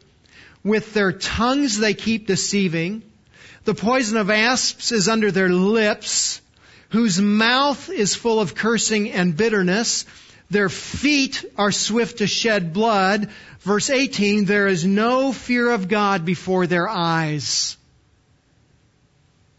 [0.64, 3.04] With their tongues they keep deceiving.
[3.66, 6.42] The poison of asps is under their lips,
[6.90, 10.06] whose mouth is full of cursing and bitterness.
[10.50, 13.30] Their feet are swift to shed blood.
[13.60, 17.78] Verse 18, there is no fear of God before their eyes.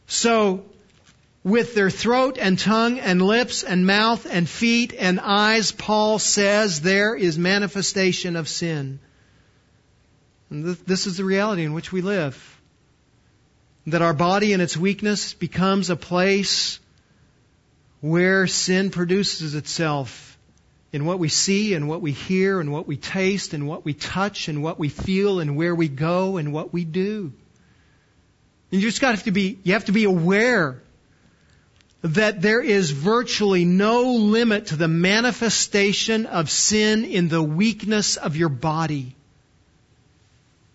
[0.07, 0.65] So,
[1.45, 6.81] with their throat and tongue and lips and mouth and feet and eyes, Paul says
[6.81, 8.99] there is manifestation of sin.
[10.51, 12.61] And this is the reality in which we live.
[13.87, 16.80] That our body in its weakness becomes a place
[18.01, 20.39] where sin produces itself
[20.93, 23.95] in what we see and what we hear and what we taste and what we
[23.95, 27.33] touch and what we feel and where we go and what we do.
[28.73, 30.81] And you just got to be, you have to be aware
[32.03, 38.37] that there is virtually no limit to the manifestation of sin in the weakness of
[38.37, 39.15] your body.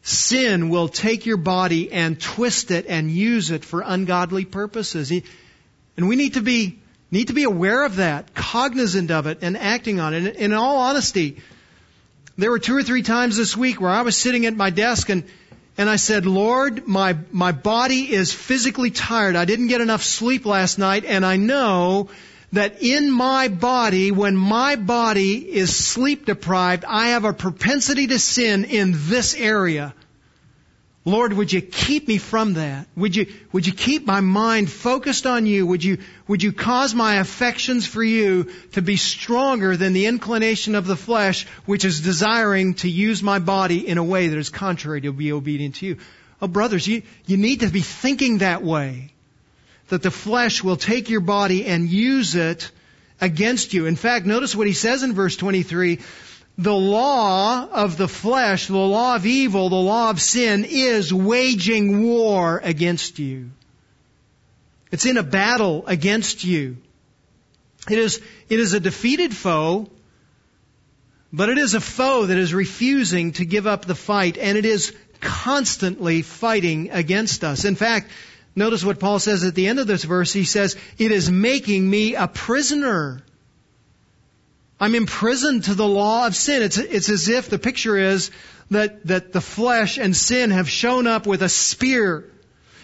[0.03, 5.11] Sin will take your body and twist it and use it for ungodly purposes.
[5.97, 6.79] And we need to be,
[7.15, 10.25] need to be aware of that, cognizant of it, and acting on it.
[10.25, 11.37] And in all honesty,
[12.37, 15.09] there were two or three times this week where I was sitting at my desk
[15.09, 15.23] and
[15.77, 19.35] and I said, Lord, my, my body is physically tired.
[19.35, 22.09] I didn't get enough sleep last night, and I know
[22.53, 28.19] that in my body, when my body is sleep deprived, I have a propensity to
[28.19, 29.93] sin in this area.
[31.07, 32.87] Lord, would you keep me from that?
[32.97, 35.67] Would you, would you keep my mind focused on you?
[35.67, 40.73] Would you, would you cause my affections for you to be stronger than the inclination
[40.73, 44.49] of the flesh, which is desiring to use my body in a way that is
[44.49, 45.97] contrary to be obedient to you?
[46.41, 49.11] Oh, brothers, you, you need to be thinking that way.
[49.89, 52.71] That the flesh will take your body and use it
[53.21, 53.85] against you.
[53.85, 55.99] In fact, notice what he says in verse 23
[56.57, 62.03] the law of the flesh, the law of evil, the law of sin is waging
[62.03, 63.51] war against you.
[64.91, 66.77] It's in a battle against you.
[67.89, 69.89] It is, it is a defeated foe,
[71.33, 74.65] but it is a foe that is refusing to give up the fight, and it
[74.65, 77.65] is constantly fighting against us.
[77.65, 78.09] In fact,
[78.55, 80.31] notice what Paul says at the end of this verse.
[80.31, 83.24] He says, it is making me a prisoner
[84.85, 86.61] I'm imprisoned to the law of sin.
[86.61, 88.29] It's, it's as if the picture is
[88.69, 92.29] that, that the flesh and sin have shown up with a spear.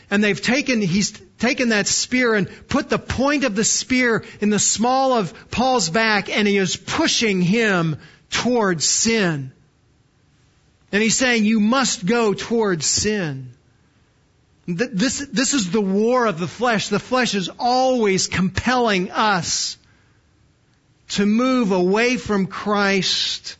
[0.09, 4.49] And they've taken, he's taken that spear and put the point of the spear in
[4.49, 7.97] the small of Paul's back and he is pushing him
[8.31, 9.51] towards sin.
[10.91, 13.51] And he's saying, you must go towards sin.
[14.65, 16.87] This, this is the war of the flesh.
[16.87, 19.77] The flesh is always compelling us
[21.11, 23.57] to move away from Christ.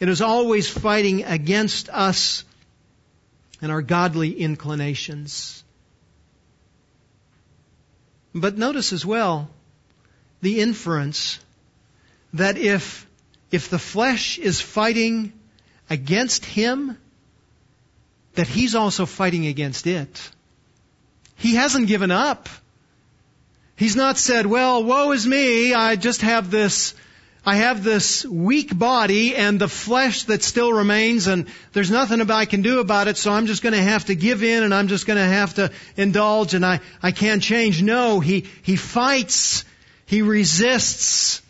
[0.00, 2.44] It is always fighting against us
[3.62, 5.62] and our godly inclinations.
[8.34, 9.48] But notice as well
[10.40, 11.38] the inference
[12.34, 13.06] that if,
[13.50, 15.32] if the flesh is fighting
[15.88, 16.98] against him,
[18.34, 20.30] that he's also fighting against it.
[21.36, 22.48] He hasn't given up.
[23.78, 26.94] He's not said, well, woe is me, I just have this,
[27.46, 32.44] I have this weak body and the flesh that still remains and there's nothing I
[32.44, 35.06] can do about it, so I'm just gonna have to give in and I'm just
[35.06, 37.80] gonna have to indulge and I, I can't change.
[37.80, 39.64] No, he, he fights,
[40.06, 41.40] he resists,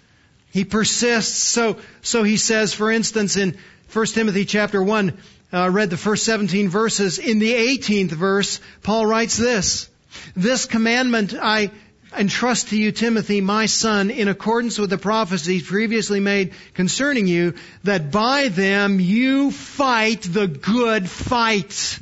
[0.51, 1.43] he persists.
[1.43, 3.57] So, so he says, for instance, in
[3.95, 5.17] 1 Timothy chapter 1,
[5.51, 7.19] uh, read the first 17 verses.
[7.19, 9.89] In the 18th verse, Paul writes this,
[10.37, 11.71] This commandment I
[12.17, 17.55] entrust to you, Timothy, my son, in accordance with the prophecies previously made concerning you,
[17.85, 22.01] that by them you fight the good fight.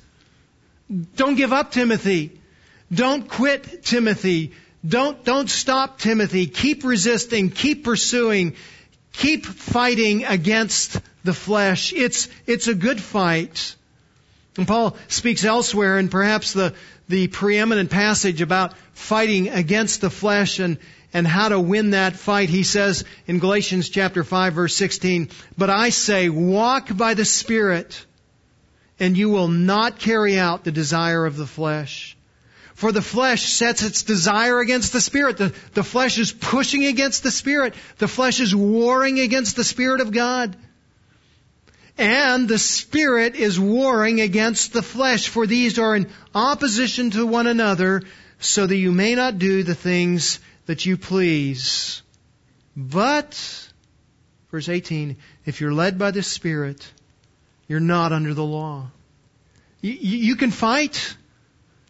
[1.16, 2.40] Don't give up, Timothy.
[2.92, 4.52] Don't quit, Timothy.
[4.86, 6.46] Don't, don't stop, Timothy.
[6.46, 7.50] Keep resisting.
[7.50, 8.54] Keep pursuing.
[9.12, 11.92] Keep fighting against the flesh.
[11.92, 13.74] It's, it's a good fight.
[14.56, 16.74] And Paul speaks elsewhere in perhaps the,
[17.08, 20.78] the preeminent passage about fighting against the flesh and,
[21.12, 22.48] and how to win that fight.
[22.48, 28.04] He says in Galatians chapter 5 verse 16, but I say walk by the Spirit
[28.98, 32.16] and you will not carry out the desire of the flesh.
[32.74, 35.38] For the flesh sets its desire against the spirit.
[35.38, 37.74] The, the flesh is pushing against the spirit.
[37.96, 40.56] The flesh is warring against the spirit of God.
[41.98, 47.46] And the Spirit is warring against the flesh, for these are in opposition to one
[47.46, 48.02] another,
[48.38, 52.02] so that you may not do the things that you please.
[52.76, 53.70] But,
[54.50, 55.16] verse 18,
[55.46, 56.86] if you're led by the Spirit,
[57.66, 58.90] you're not under the law.
[59.80, 61.16] You, you can fight.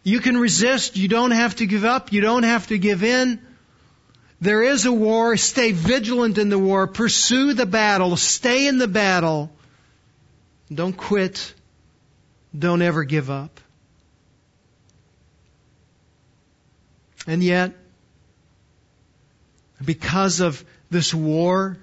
[0.03, 0.95] You can resist.
[0.95, 2.13] You don't have to give up.
[2.13, 3.41] You don't have to give in.
[4.39, 5.35] There is a war.
[5.35, 6.87] Stay vigilant in the war.
[6.87, 8.15] Pursue the battle.
[8.15, 9.51] Stay in the battle.
[10.73, 11.53] Don't quit.
[12.57, 13.59] Don't ever give up.
[17.25, 17.73] And yet,
[19.83, 21.77] because of this war,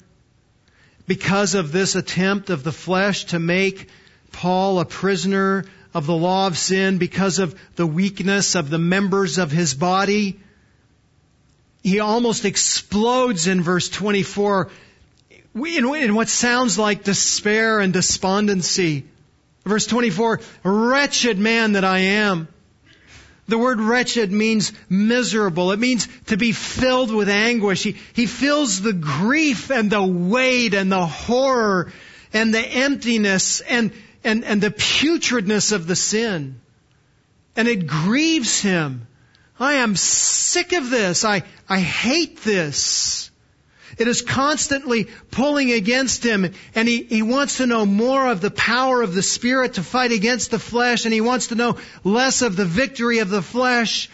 [1.07, 3.89] because of this attempt of the flesh to make
[4.33, 9.39] Paul a prisoner of the law of sin, because of the weakness of the members
[9.39, 10.41] of his body,
[11.83, 14.71] he almost explodes in verse 24
[15.55, 19.05] in what sounds like despair and despondency.
[19.65, 22.49] Verse 24, wretched man that I am.
[23.47, 25.73] The word wretched means miserable.
[25.73, 27.83] It means to be filled with anguish.
[27.83, 31.93] He, he feels the grief and the weight and the horror
[32.33, 33.93] and the emptiness and,
[34.23, 36.61] and, and the putridness of the sin.
[37.55, 39.07] And it grieves him.
[39.61, 41.25] I am sick of this.
[41.25, 43.31] I, I hate this.
[43.99, 48.51] It is constantly pulling against him and he, he wants to know more of the
[48.51, 52.43] power of the Spirit to fight against the flesh and he wants to know less
[52.43, 54.11] of the victory of the flesh.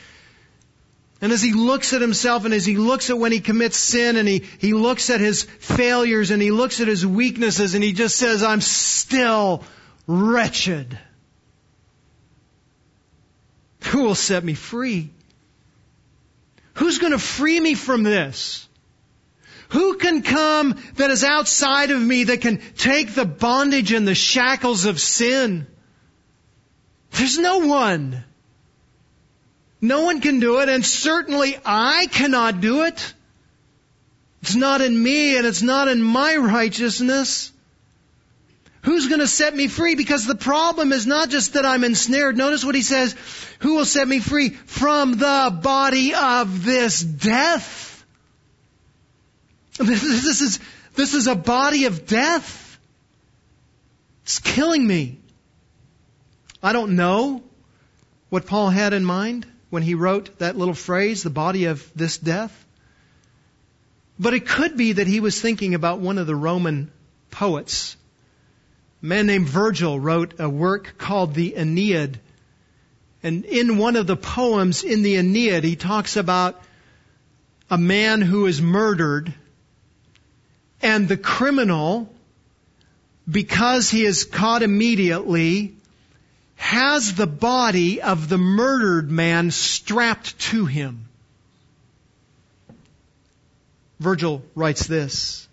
[1.21, 4.17] And as he looks at himself and as he looks at when he commits sin
[4.17, 7.93] and he, he looks at his failures and he looks at his weaknesses and he
[7.93, 9.65] just says, I'm still
[10.07, 10.99] wretched.
[13.85, 15.11] Who will set me free?
[16.75, 18.67] Who's going to free me from this?
[19.71, 24.15] Who can come that is outside of me that can take the bondage and the
[24.15, 25.67] shackles of sin?
[27.13, 28.25] There's no one.
[29.81, 33.15] No one can do it, and certainly I cannot do it.
[34.43, 37.53] It's not in me, and it's not in my righteousness.
[38.83, 39.95] Who's going to set me free?
[39.95, 42.37] Because the problem is not just that I'm ensnared.
[42.37, 43.15] Notice what he says.
[43.61, 47.90] Who will set me free from the body of this death?
[49.79, 50.61] This is,
[50.95, 52.79] this is a body of death.
[54.25, 55.19] It's killing me.
[56.63, 57.43] I don't know
[58.29, 62.19] what Paul had in mind when he wrote that little phrase, the body of this
[62.19, 62.67] death.
[64.19, 66.91] But it could be that he was thinking about one of the Roman
[67.31, 67.97] poets.
[69.03, 72.21] A man named Virgil wrote a work called the Aeneid.
[73.23, 76.61] And in one of the poems in the Aeneid, he talks about
[77.71, 79.33] a man who is murdered
[80.83, 82.13] and the criminal,
[83.31, 85.75] because he is caught immediately,
[86.57, 91.09] has the body of the murdered man strapped to him.
[93.99, 95.49] Virgil writes this.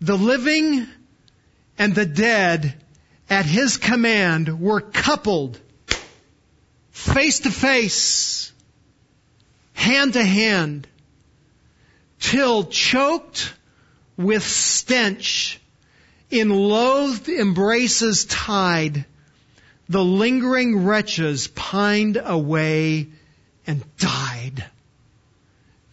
[0.00, 0.86] The living
[1.78, 2.74] and the dead
[3.28, 5.60] at his command were coupled
[6.90, 8.52] face to face,
[9.72, 10.86] hand to hand,
[12.18, 13.52] till choked
[14.20, 15.60] with stench,
[16.30, 19.04] in loathed embraces tied,
[19.88, 23.08] the lingering wretches pined away
[23.66, 24.64] and died.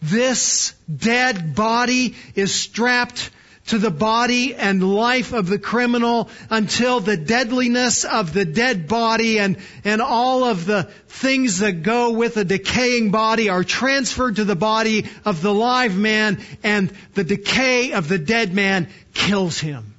[0.00, 3.30] This dead body is strapped
[3.68, 9.38] to the body and life of the criminal until the deadliness of the dead body
[9.38, 14.44] and, and all of the things that go with a decaying body are transferred to
[14.44, 19.94] the body of the live man and the decay of the dead man kills him.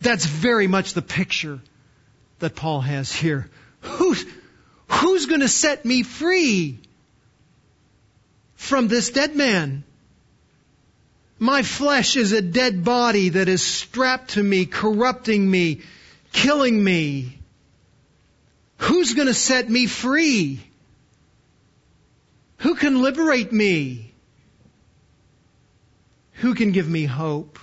[0.00, 1.60] That's very much the picture
[2.40, 3.48] that Paul has here.
[3.80, 4.26] Who's,
[4.88, 6.78] who's gonna set me free
[8.56, 9.84] from this dead man?
[11.42, 15.80] My flesh is a dead body that is strapped to me, corrupting me,
[16.32, 17.38] killing me.
[18.76, 20.60] Who's going to set me free?
[22.58, 24.12] Who can liberate me?
[26.34, 27.58] Who can give me hope?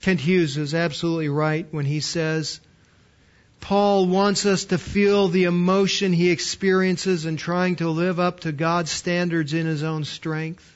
[0.00, 2.60] Kent Hughes is absolutely right when he says,
[3.60, 8.50] Paul wants us to feel the emotion he experiences in trying to live up to
[8.50, 10.71] God's standards in his own strength.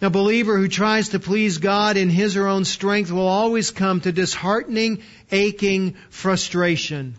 [0.00, 4.00] A believer who tries to please God in his or own strength will always come
[4.00, 7.16] to disheartening, aching frustration.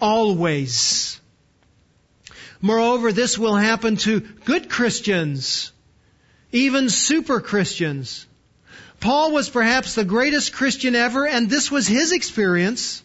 [0.00, 1.20] Always.
[2.60, 5.70] Moreover, this will happen to good Christians,
[6.50, 8.26] even super Christians.
[8.98, 13.02] Paul was perhaps the greatest Christian ever, and this was his experience.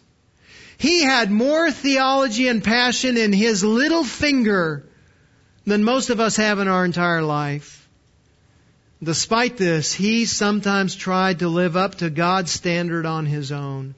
[0.76, 4.84] He had more theology and passion in his little finger
[5.66, 7.87] than most of us have in our entire life.
[9.02, 13.94] Despite this, he sometimes tried to live up to God's standard on his own.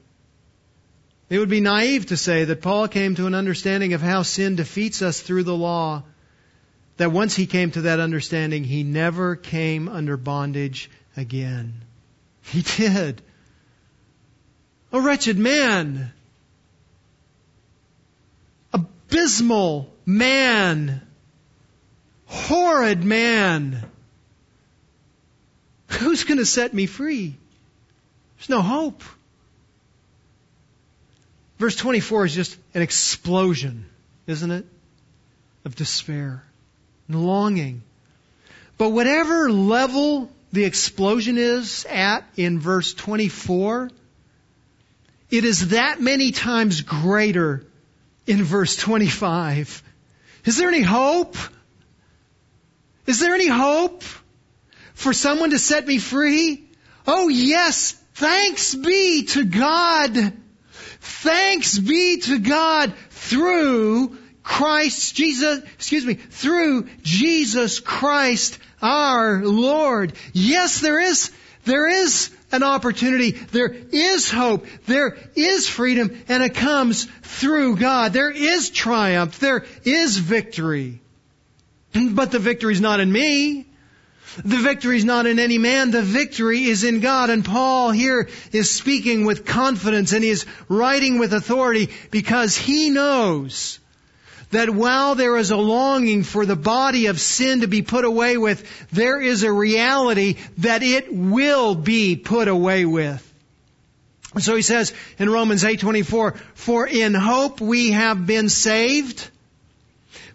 [1.29, 4.55] It would be naive to say that Paul came to an understanding of how sin
[4.55, 6.03] defeats us through the law,
[6.97, 11.81] that once he came to that understanding, he never came under bondage again.
[12.43, 13.21] He did.
[14.91, 16.11] A wretched man.
[18.73, 21.01] Abysmal man.
[22.25, 23.90] Horrid man
[25.99, 27.35] Who's going to set me free?
[28.37, 29.03] There's no hope.
[31.59, 33.85] Verse 24 is just an explosion,
[34.25, 34.65] isn't it?
[35.63, 36.43] Of despair
[37.07, 37.83] and longing.
[38.77, 43.91] But whatever level the explosion is at in verse 24,
[45.29, 47.63] it is that many times greater
[48.25, 49.83] in verse 25.
[50.45, 51.35] Is there any hope?
[53.05, 54.03] Is there any hope?
[55.01, 56.63] For someone to set me free?
[57.07, 60.33] Oh yes, thanks be to God.
[60.99, 70.13] Thanks be to God through Christ Jesus, excuse me, through Jesus Christ our Lord.
[70.33, 71.31] Yes, there is,
[71.65, 73.31] there is an opportunity.
[73.31, 74.67] There is hope.
[74.85, 78.13] There is freedom and it comes through God.
[78.13, 79.39] There is triumph.
[79.39, 81.01] There is victory.
[81.93, 83.65] But the victory is not in me.
[84.37, 87.29] The victory is not in any man, the victory is in God.
[87.29, 92.89] And Paul here is speaking with confidence and he is writing with authority because he
[92.89, 93.79] knows
[94.51, 98.37] that while there is a longing for the body of sin to be put away
[98.37, 103.27] with, there is a reality that it will be put away with.
[104.39, 109.29] So he says in Romans 8:24, "For in hope we have been saved."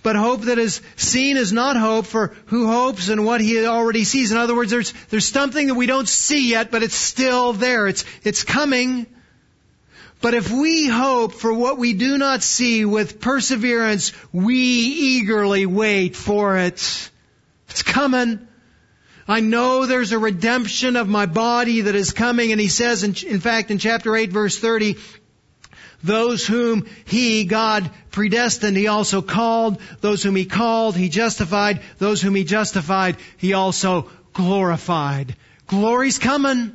[0.07, 4.05] But hope that is seen is not hope for who hopes and what he already
[4.05, 4.31] sees.
[4.31, 7.89] In other words, there's, there's something that we don't see yet, but it's still there.
[7.89, 9.07] It's, it's coming.
[10.21, 16.15] But if we hope for what we do not see with perseverance, we eagerly wait
[16.15, 17.11] for it.
[17.71, 18.47] It's coming.
[19.27, 22.53] I know there's a redemption of my body that is coming.
[22.53, 24.99] And he says, in, in fact, in chapter 8 verse 30,
[26.07, 29.81] those whom He, God, predestined, He also called.
[30.01, 31.81] Those whom He called, He justified.
[31.99, 35.37] Those whom He justified, He also glorified.
[35.67, 36.75] Glory's coming.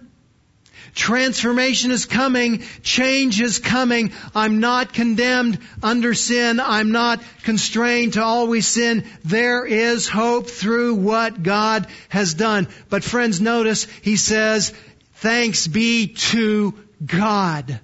[0.94, 2.64] Transformation is coming.
[2.84, 4.12] Change is coming.
[4.36, 6.60] I'm not condemned under sin.
[6.60, 9.06] I'm not constrained to always sin.
[9.24, 12.68] There is hope through what God has done.
[12.90, 14.74] But friends, notice He says,
[15.16, 16.74] thanks be to
[17.06, 17.80] God.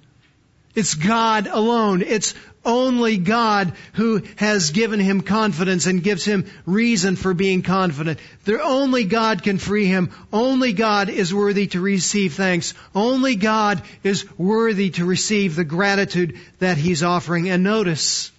[0.78, 2.02] It's God alone.
[2.02, 8.20] It's only God who has given him confidence and gives him reason for being confident.
[8.44, 10.12] There only God can free him.
[10.32, 12.74] Only God is worthy to receive thanks.
[12.94, 17.50] Only God is worthy to receive the gratitude that he's offering.
[17.50, 18.30] And notice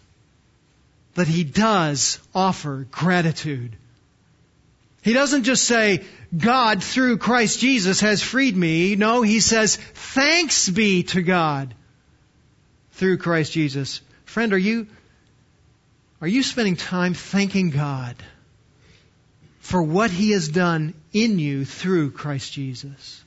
[1.15, 3.75] that he does offer gratitude.
[5.01, 6.05] He doesn't just say,
[6.37, 8.95] God through Christ Jesus has freed me.
[8.95, 11.75] No, he says, thanks be to God
[12.99, 14.01] through Christ Jesus.
[14.25, 14.85] Friend, are you,
[16.19, 18.17] are you spending time thanking God
[19.61, 23.23] for what He has done in you through Christ Jesus?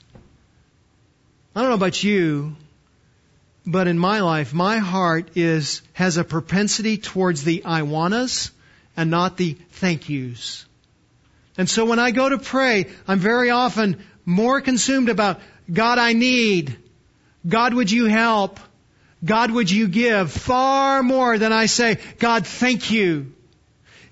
[1.57, 2.55] I don't know about you,
[3.65, 8.51] but in my life, my heart is, has a propensity towards the I wannas
[8.95, 10.67] and not the thank yous.
[11.57, 15.41] And so when I go to pray, I'm very often more consumed about,
[15.73, 16.77] God, I need.
[17.49, 18.61] God, would you help?
[19.25, 23.33] God, would you give far more than I say, God, thank you.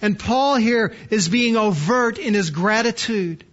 [0.01, 3.45] And Paul here is being overt in his gratitude.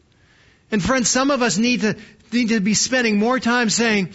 [0.72, 1.96] And friends, some of us need to,
[2.32, 4.14] need to be spending more time saying,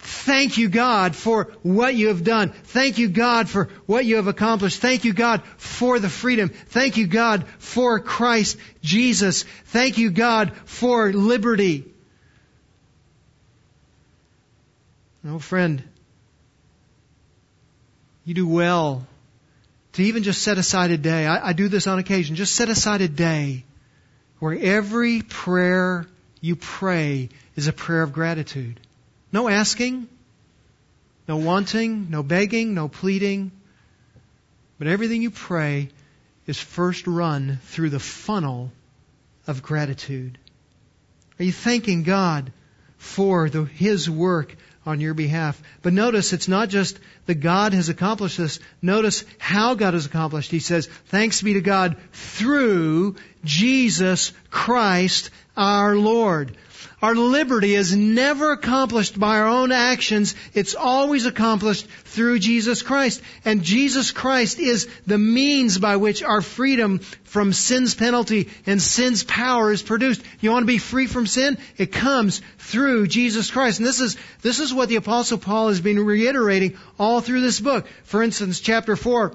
[0.00, 2.50] Thank you, God, for what you have done.
[2.50, 4.80] Thank you, God, for what you have accomplished.
[4.80, 6.50] Thank you, God, for the freedom.
[6.50, 9.42] Thank you, God, for Christ Jesus.
[9.66, 11.84] Thank you, God, for liberty.
[15.24, 15.82] No, friend,
[18.28, 19.06] you do well
[19.94, 21.24] to even just set aside a day.
[21.24, 22.36] I, I do this on occasion.
[22.36, 23.64] Just set aside a day
[24.38, 26.04] where every prayer
[26.42, 28.78] you pray is a prayer of gratitude.
[29.32, 30.08] No asking,
[31.26, 33.50] no wanting, no begging, no pleading.
[34.78, 35.88] But everything you pray
[36.46, 38.70] is first run through the funnel
[39.46, 40.36] of gratitude.
[41.40, 42.52] Are you thanking God
[42.98, 44.54] for the, His work
[44.88, 45.60] on your behalf.
[45.82, 48.58] But notice it's not just that God has accomplished this.
[48.80, 50.50] Notice how God has accomplished.
[50.50, 56.56] He says, thanks be to God through Jesus Christ our Lord.
[57.00, 60.34] Our liberty is never accomplished by our own actions.
[60.54, 63.22] It's always accomplished through Jesus Christ.
[63.44, 69.22] And Jesus Christ is the means by which our freedom from sin's penalty and sin's
[69.22, 70.22] power is produced.
[70.40, 71.58] You want to be free from sin?
[71.76, 73.78] It comes through Jesus Christ.
[73.78, 77.60] And this is, this is what the apostle Paul has been reiterating all through this
[77.60, 77.86] book.
[78.04, 79.34] For instance, chapter 4,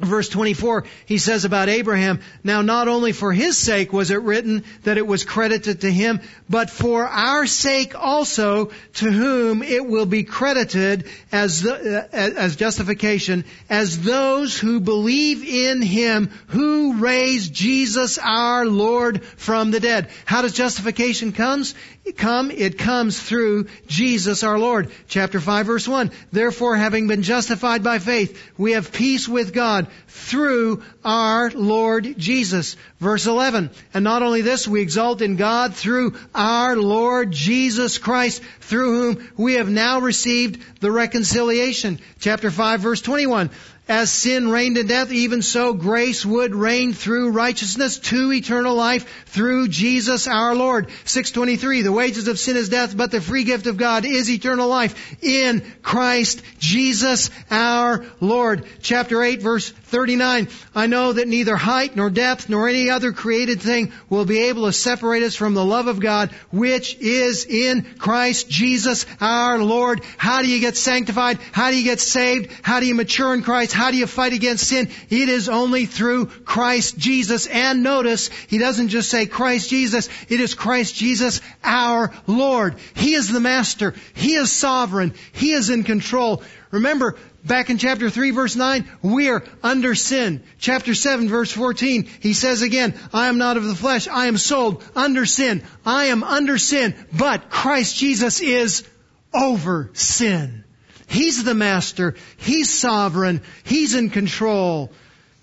[0.00, 4.64] Verse 24, he says about Abraham, now not only for his sake was it written
[4.82, 6.20] that it was credited to him,
[6.50, 12.56] but for our sake also to whom it will be credited as, the, uh, as
[12.56, 20.08] justification, as those who believe in him who raised Jesus our Lord from the dead.
[20.24, 21.76] How does justification comes?
[22.12, 22.50] Come?
[22.50, 24.90] It comes through Jesus our Lord.
[25.08, 26.10] Chapter 5 verse 1.
[26.32, 32.76] Therefore, having been justified by faith, we have peace with God through our Lord Jesus.
[33.00, 33.70] Verse 11.
[33.94, 39.30] And not only this, we exalt in God through our Lord Jesus Christ, through whom
[39.36, 42.00] we have now received the reconciliation.
[42.20, 43.50] Chapter 5 verse 21.
[43.86, 49.26] As sin reigned in death, even so grace would reign through righteousness to eternal life
[49.26, 50.88] through Jesus our Lord.
[51.04, 54.68] 623, the wages of sin is death, but the free gift of God is eternal
[54.68, 58.64] life in Christ Jesus our Lord.
[58.80, 63.60] Chapter 8 verse 39, I know that neither height nor depth nor any other created
[63.60, 67.84] thing will be able to separate us from the love of God which is in
[67.98, 70.02] Christ Jesus our Lord.
[70.16, 71.38] How do you get sanctified?
[71.52, 72.50] How do you get saved?
[72.62, 73.73] How do you mature in Christ?
[73.74, 74.88] How do you fight against sin?
[75.10, 77.46] It is only through Christ Jesus.
[77.46, 82.76] And notice, he doesn't just say Christ Jesus, it is Christ Jesus our Lord.
[82.94, 83.94] He is the master.
[84.14, 85.14] He is sovereign.
[85.32, 86.42] He is in control.
[86.70, 90.42] Remember, back in chapter 3 verse 9, we are under sin.
[90.58, 94.38] Chapter 7 verse 14, he says again, I am not of the flesh, I am
[94.38, 95.62] sold under sin.
[95.84, 98.84] I am under sin, but Christ Jesus is
[99.32, 100.63] over sin.
[101.06, 102.14] He's the master.
[102.36, 103.42] He's sovereign.
[103.64, 104.92] He's in control.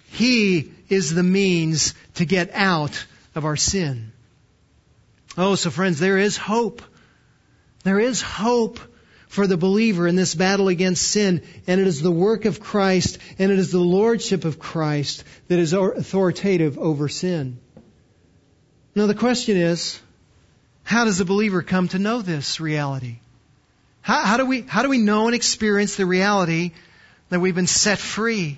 [0.09, 3.05] He is the means to get out
[3.35, 4.11] of our sin.
[5.37, 6.81] Oh, so friends, there is hope.
[7.83, 8.79] There is hope
[9.27, 13.17] for the believer in this battle against sin, and it is the work of Christ,
[13.39, 17.57] and it is the lordship of Christ that is authoritative over sin.
[18.93, 20.01] Now the question is,
[20.83, 23.19] how does a believer come to know this reality?
[24.01, 26.71] How, how, do we, how do we know and experience the reality
[27.29, 28.57] that we've been set free?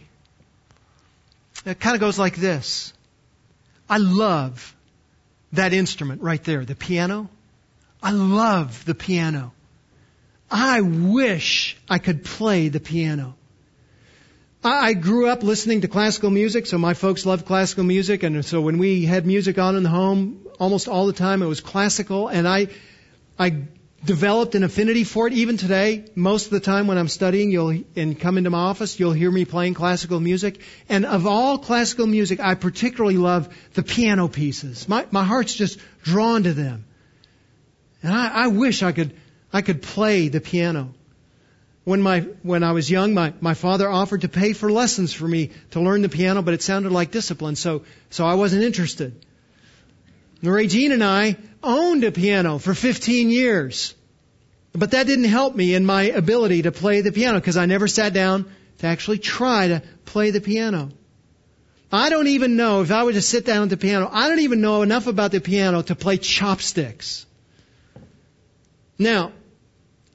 [1.66, 2.94] It kind of goes like this.
[3.90, 4.76] I love
[5.52, 7.30] that instrument right there, the piano.
[8.02, 9.54] I love the piano.
[10.50, 13.36] I wish I could play the piano.
[14.64, 18.62] I grew up listening to classical music, so my folks loved classical music, and so
[18.62, 22.30] when we had music on in the home, almost all the time it was classical,
[22.30, 22.68] and I,
[23.38, 23.64] I
[24.06, 26.06] developed an affinity for it even today.
[26.16, 29.32] Most of the time when I'm studying, you'll and come into my office, you'll hear
[29.32, 30.60] me playing classical music.
[30.90, 34.90] And of all classical music, I particularly love the piano pieces.
[34.90, 36.86] My my heart's just drawn to them.
[38.02, 39.16] And I, I wish I could
[39.52, 40.94] I could play the piano.
[41.86, 45.28] When my when I was young, my, my father offered to pay for lessons for
[45.28, 49.26] me to learn the piano, but it sounded like discipline, so so I wasn't interested.
[50.42, 53.96] Regine and I owned a piano for 15 years.
[54.74, 57.88] But that didn't help me in my ability to play the piano because I never
[57.88, 60.90] sat down to actually try to play the piano.
[61.92, 64.40] I don't even know if I were to sit down at the piano, I don't
[64.40, 67.28] even know enough about the piano to play chopsticks.
[68.98, 69.32] Now,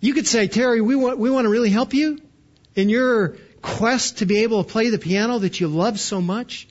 [0.00, 2.20] you could say, Terry, we want, we want to really help you
[2.74, 6.66] in your quest to be able to play the piano that you love so much.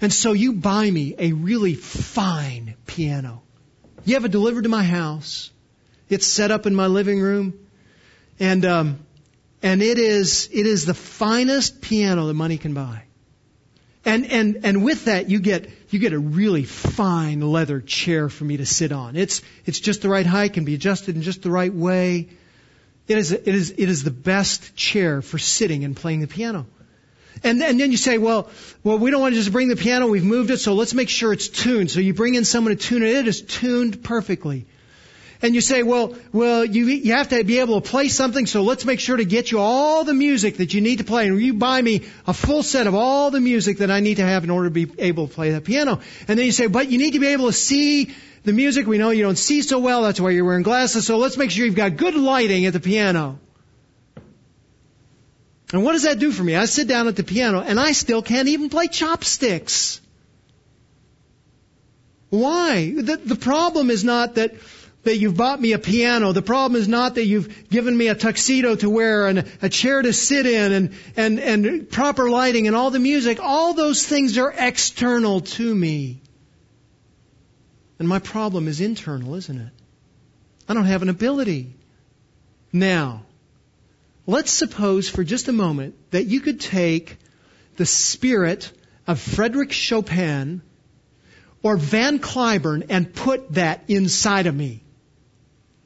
[0.00, 3.42] And so you buy me a really fine piano.
[4.06, 5.50] You have it delivered to my house.
[6.08, 7.58] It's set up in my living room.
[8.38, 9.00] And, um,
[9.62, 13.02] and it is, it is the finest piano that money can buy.
[14.04, 18.44] And, and, and with that, you get, you get a really fine leather chair for
[18.44, 19.16] me to sit on.
[19.16, 22.28] It's, it's just the right height, can be adjusted in just the right way.
[23.08, 26.66] It is, it is, it is the best chair for sitting and playing the piano.
[27.42, 28.48] And, and then you say, well,
[28.82, 31.08] well, we don't want to just bring the piano, we've moved it, so let's make
[31.08, 31.90] sure it's tuned.
[31.90, 33.14] So you bring in someone to tune it.
[33.14, 34.66] It is tuned perfectly.
[35.42, 38.62] And you say, well, well, you, you have to be able to play something, so
[38.62, 41.28] let's make sure to get you all the music that you need to play.
[41.28, 44.24] And you buy me a full set of all the music that I need to
[44.24, 46.00] have in order to be able to play the piano.
[46.26, 48.14] And then you say, but you need to be able to see
[48.44, 48.86] the music.
[48.86, 51.50] We know you don't see so well, that's why you're wearing glasses, so let's make
[51.50, 53.38] sure you've got good lighting at the piano.
[55.72, 56.54] And what does that do for me?
[56.54, 60.00] I sit down at the piano and I still can't even play chopsticks.
[62.30, 62.92] Why?
[62.94, 64.54] The, the problem is not that,
[65.02, 66.32] that you've bought me a piano.
[66.32, 70.02] The problem is not that you've given me a tuxedo to wear and a chair
[70.02, 73.38] to sit in and, and, and proper lighting and all the music.
[73.40, 76.20] All those things are external to me.
[77.98, 79.72] And my problem is internal, isn't it?
[80.68, 81.74] I don't have an ability.
[82.72, 83.25] Now,
[84.26, 87.16] Let's suppose for just a moment that you could take
[87.76, 88.72] the spirit
[89.06, 90.62] of Frederick Chopin
[91.62, 94.82] or Van Cliburn and put that inside of me.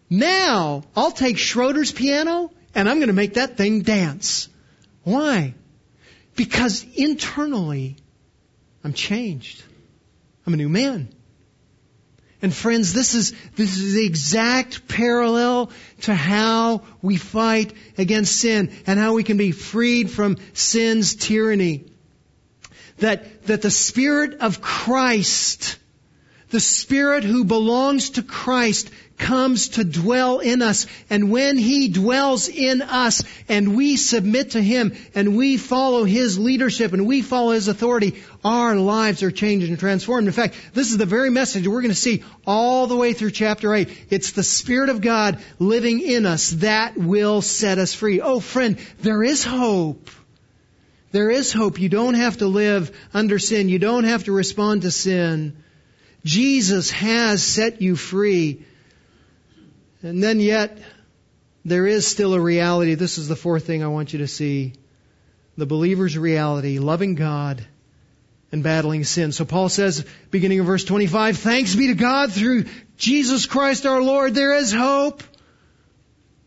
[0.09, 4.49] Now, I'll take Schroeder's piano and I'm going to make that thing dance.
[5.05, 5.55] Why?
[6.35, 7.97] Because internally,
[8.83, 9.63] I'm changed.
[10.47, 11.09] I'm a new man.
[12.43, 15.71] And friends, this is, this is the exact parallel
[16.03, 21.85] to how we fight against sin and how we can be freed from sin's tyranny.
[22.99, 25.79] That, that the Spirit of Christ,
[26.51, 30.87] The Spirit who belongs to Christ comes to dwell in us.
[31.09, 36.39] And when He dwells in us and we submit to Him and we follow His
[36.39, 40.27] leadership and we follow His authority, our lives are changed and transformed.
[40.27, 43.31] In fact, this is the very message we're going to see all the way through
[43.31, 44.07] chapter 8.
[44.11, 48.21] It's the Spirit of God living in us that will set us free.
[48.21, 50.11] Oh friend, there is hope.
[51.13, 51.81] There is hope.
[51.81, 53.69] You don't have to live under sin.
[53.69, 55.57] You don't have to respond to sin.
[56.25, 58.65] Jesus has set you free.
[60.03, 60.79] And then yet,
[61.65, 62.95] there is still a reality.
[62.95, 64.73] This is the fourth thing I want you to see.
[65.57, 67.65] The believer's reality, loving God
[68.53, 69.33] and battling sin.
[69.33, 72.65] So Paul says, beginning of verse 25, thanks be to God through
[72.97, 75.23] Jesus Christ our Lord, there is hope.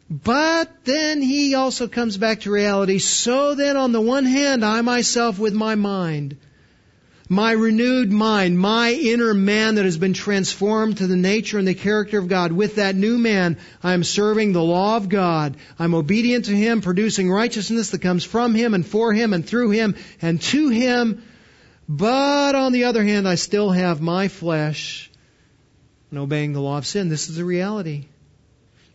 [0.09, 2.99] But then he also comes back to reality.
[2.99, 6.37] So then on the one hand, I myself with my mind,
[7.33, 11.73] my renewed mind, my inner man that has been transformed to the nature and the
[11.73, 12.51] character of God.
[12.51, 15.57] With that new man, I am serving the law of God.
[15.77, 19.71] I'm obedient to Him, producing righteousness that comes from Him and for Him and through
[19.71, 21.23] Him and to Him.
[21.89, 25.11] But on the other hand, I still have my flesh
[26.09, 27.09] and obeying the law of sin.
[27.09, 28.05] This is the reality.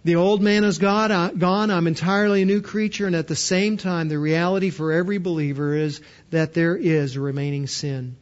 [0.04, 1.70] The old man is uh, gone.
[1.70, 3.06] I'm entirely a new creature.
[3.06, 7.20] And at the same time, the reality for every believer is that there is a
[7.20, 8.16] remaining sin.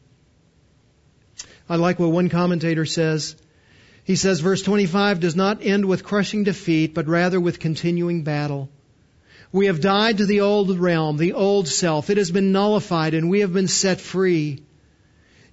[1.68, 3.36] I like what one commentator says.
[4.04, 8.68] He says verse 25 does not end with crushing defeat, but rather with continuing battle.
[9.50, 12.08] We have died to the old realm, the old self.
[12.10, 14.62] It has been nullified and we have been set free.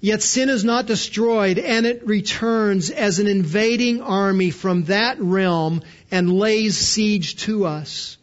[0.01, 5.81] Yet sin is not destroyed and it returns as an invading army from that realm
[6.11, 8.17] and lays siege to us.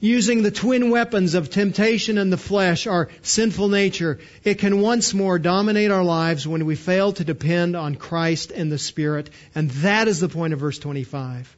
[0.00, 5.14] Using the twin weapons of temptation and the flesh, our sinful nature, it can once
[5.14, 9.30] more dominate our lives when we fail to depend on Christ and the Spirit.
[9.54, 11.56] And that is the point of verse 25.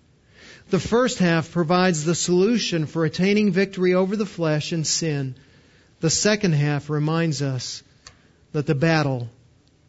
[0.69, 5.37] The first half provides the solution for attaining victory over the flesh and sin.
[6.01, 7.83] The second half reminds us
[8.53, 9.29] that the battle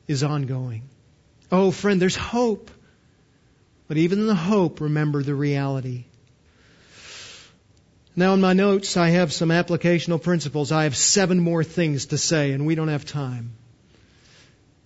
[0.07, 0.83] is ongoing.
[1.51, 2.69] Oh, friend, there's hope.
[3.87, 6.05] But even in the hope, remember the reality.
[8.17, 10.71] Now, in my notes, I have some applicational principles.
[10.71, 13.51] I have seven more things to say, and we don't have time.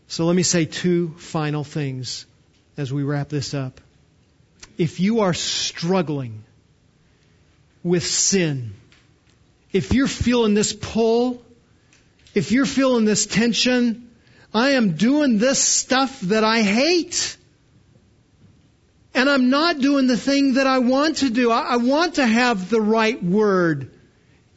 [0.09, 2.25] So let me say two final things
[2.75, 3.79] as we wrap this up.
[4.77, 6.43] If you are struggling
[7.83, 8.73] with sin,
[9.71, 11.41] if you're feeling this pull,
[12.35, 14.11] if you're feeling this tension,
[14.53, 17.37] I am doing this stuff that I hate.
[19.13, 21.51] And I'm not doing the thing that I want to do.
[21.51, 23.91] I, I want to have the right word.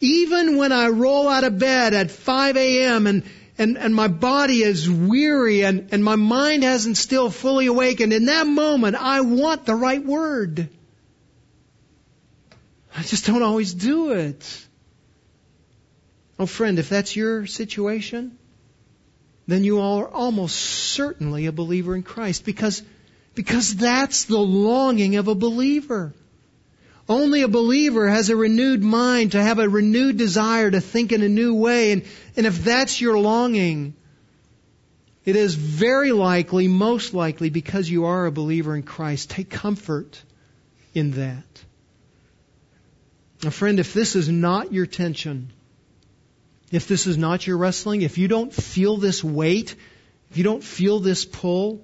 [0.01, 3.07] Even when I roll out of bed at 5 a.m.
[3.07, 3.25] and,
[3.59, 8.27] and, and my body is weary and, and my mind hasn't still fully awakened, in
[8.27, 10.69] that moment, I want the right word.
[12.97, 14.67] I just don't always do it.
[16.39, 18.39] Oh friend, if that's your situation,
[19.47, 22.83] then you are almost certainly a believer in Christ because,
[23.35, 26.13] because that's the longing of a believer.
[27.09, 31.23] Only a believer has a renewed mind to have a renewed desire to think in
[31.23, 31.93] a new way.
[31.93, 32.05] And,
[32.37, 33.95] and if that's your longing,
[35.25, 39.31] it is very likely, most likely, because you are a believer in Christ.
[39.31, 40.23] Take comfort
[40.95, 41.65] in that.
[43.43, 45.53] Now, friend, if this is not your tension,
[46.71, 49.75] if this is not your wrestling, if you don't feel this weight,
[50.31, 51.83] if you don't feel this pull,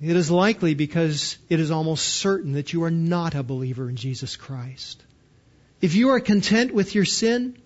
[0.00, 3.96] it is likely because it is almost certain that you are not a believer in
[3.96, 5.02] Jesus Christ.
[5.80, 7.56] If you are content with your sin,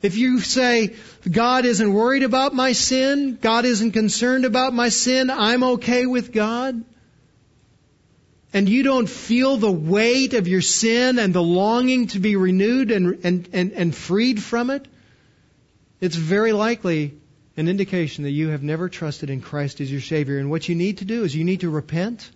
[0.00, 0.96] if you say,
[1.30, 6.32] God isn't worried about my sin, God isn't concerned about my sin, I'm okay with
[6.32, 6.84] God,
[8.52, 12.90] and you don't feel the weight of your sin and the longing to be renewed
[12.90, 14.86] and, and, and, and freed from it,
[16.00, 17.14] it's very likely
[17.56, 20.38] an indication that you have never trusted in Christ as your Savior.
[20.38, 22.30] And what you need to do is you need to repent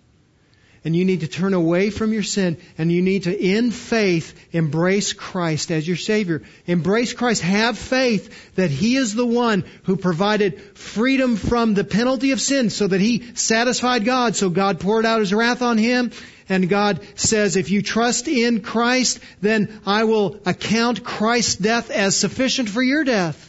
[0.83, 4.39] and you need to turn away from your sin and you need to, in faith,
[4.53, 6.43] embrace Christ as your Savior.
[6.67, 7.41] Embrace Christ.
[7.41, 12.69] Have faith that He is the one who provided freedom from the penalty of sin
[12.69, 14.35] so that He satisfied God.
[14.35, 16.11] So God poured out His wrath on Him
[16.47, 22.15] and God says, if you trust in Christ, then I will account Christ's death as
[22.15, 23.47] sufficient for your death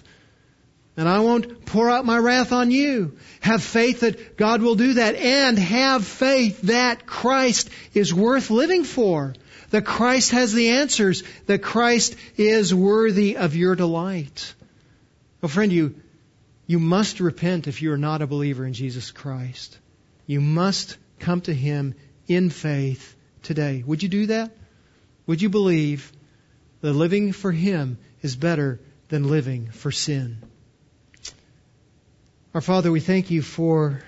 [0.99, 3.17] and I won't pour out my wrath on you.
[3.39, 8.83] Have faith that God will do that and have faith that Christ is worth living
[8.83, 9.33] for.
[9.71, 11.23] That Christ has the answers.
[11.47, 14.53] That Christ is worthy of your delight.
[15.41, 15.95] Well, friend, you,
[16.67, 19.79] you must repent if you are not a believer in Jesus Christ.
[20.27, 21.95] You must come to Him
[22.27, 23.85] in faith today.
[23.87, 24.51] Would you do that?
[25.29, 26.11] Would you believe
[26.81, 28.81] that living for Him is better
[29.11, 30.39] than living for sin?
[32.55, 34.03] Our Father, we thank you for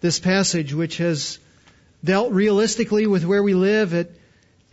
[0.00, 1.38] this passage which has
[2.04, 3.94] dealt realistically with where we live.
[3.94, 4.14] It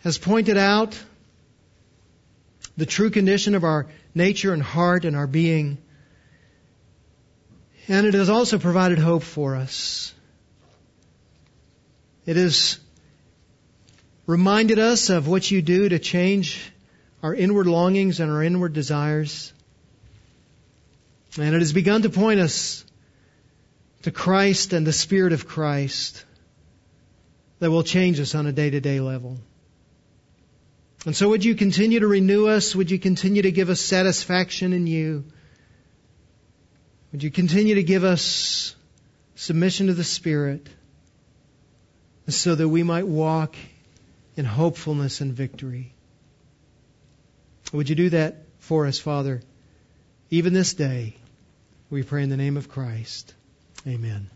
[0.03, 1.01] has pointed out
[2.75, 5.77] the true condition of our nature and heart and our being.
[7.87, 10.13] And it has also provided hope for us.
[12.25, 12.77] It has
[14.25, 16.73] reminded us of what you do to change
[17.21, 19.53] our inward longings and our inward desires.
[21.37, 22.85] And it has begun to point us
[24.03, 26.25] to Christ and the Spirit of Christ
[27.59, 29.39] that will change us on a day to day level.
[31.05, 32.75] And so would you continue to renew us?
[32.75, 35.25] Would you continue to give us satisfaction in you?
[37.11, 38.75] Would you continue to give us
[39.35, 40.67] submission to the Spirit
[42.27, 43.55] so that we might walk
[44.35, 45.93] in hopefulness and victory?
[47.71, 49.41] Would you do that for us, Father,
[50.29, 51.17] even this day?
[51.93, 53.35] We pray in the name of Christ.
[53.85, 54.27] Amen.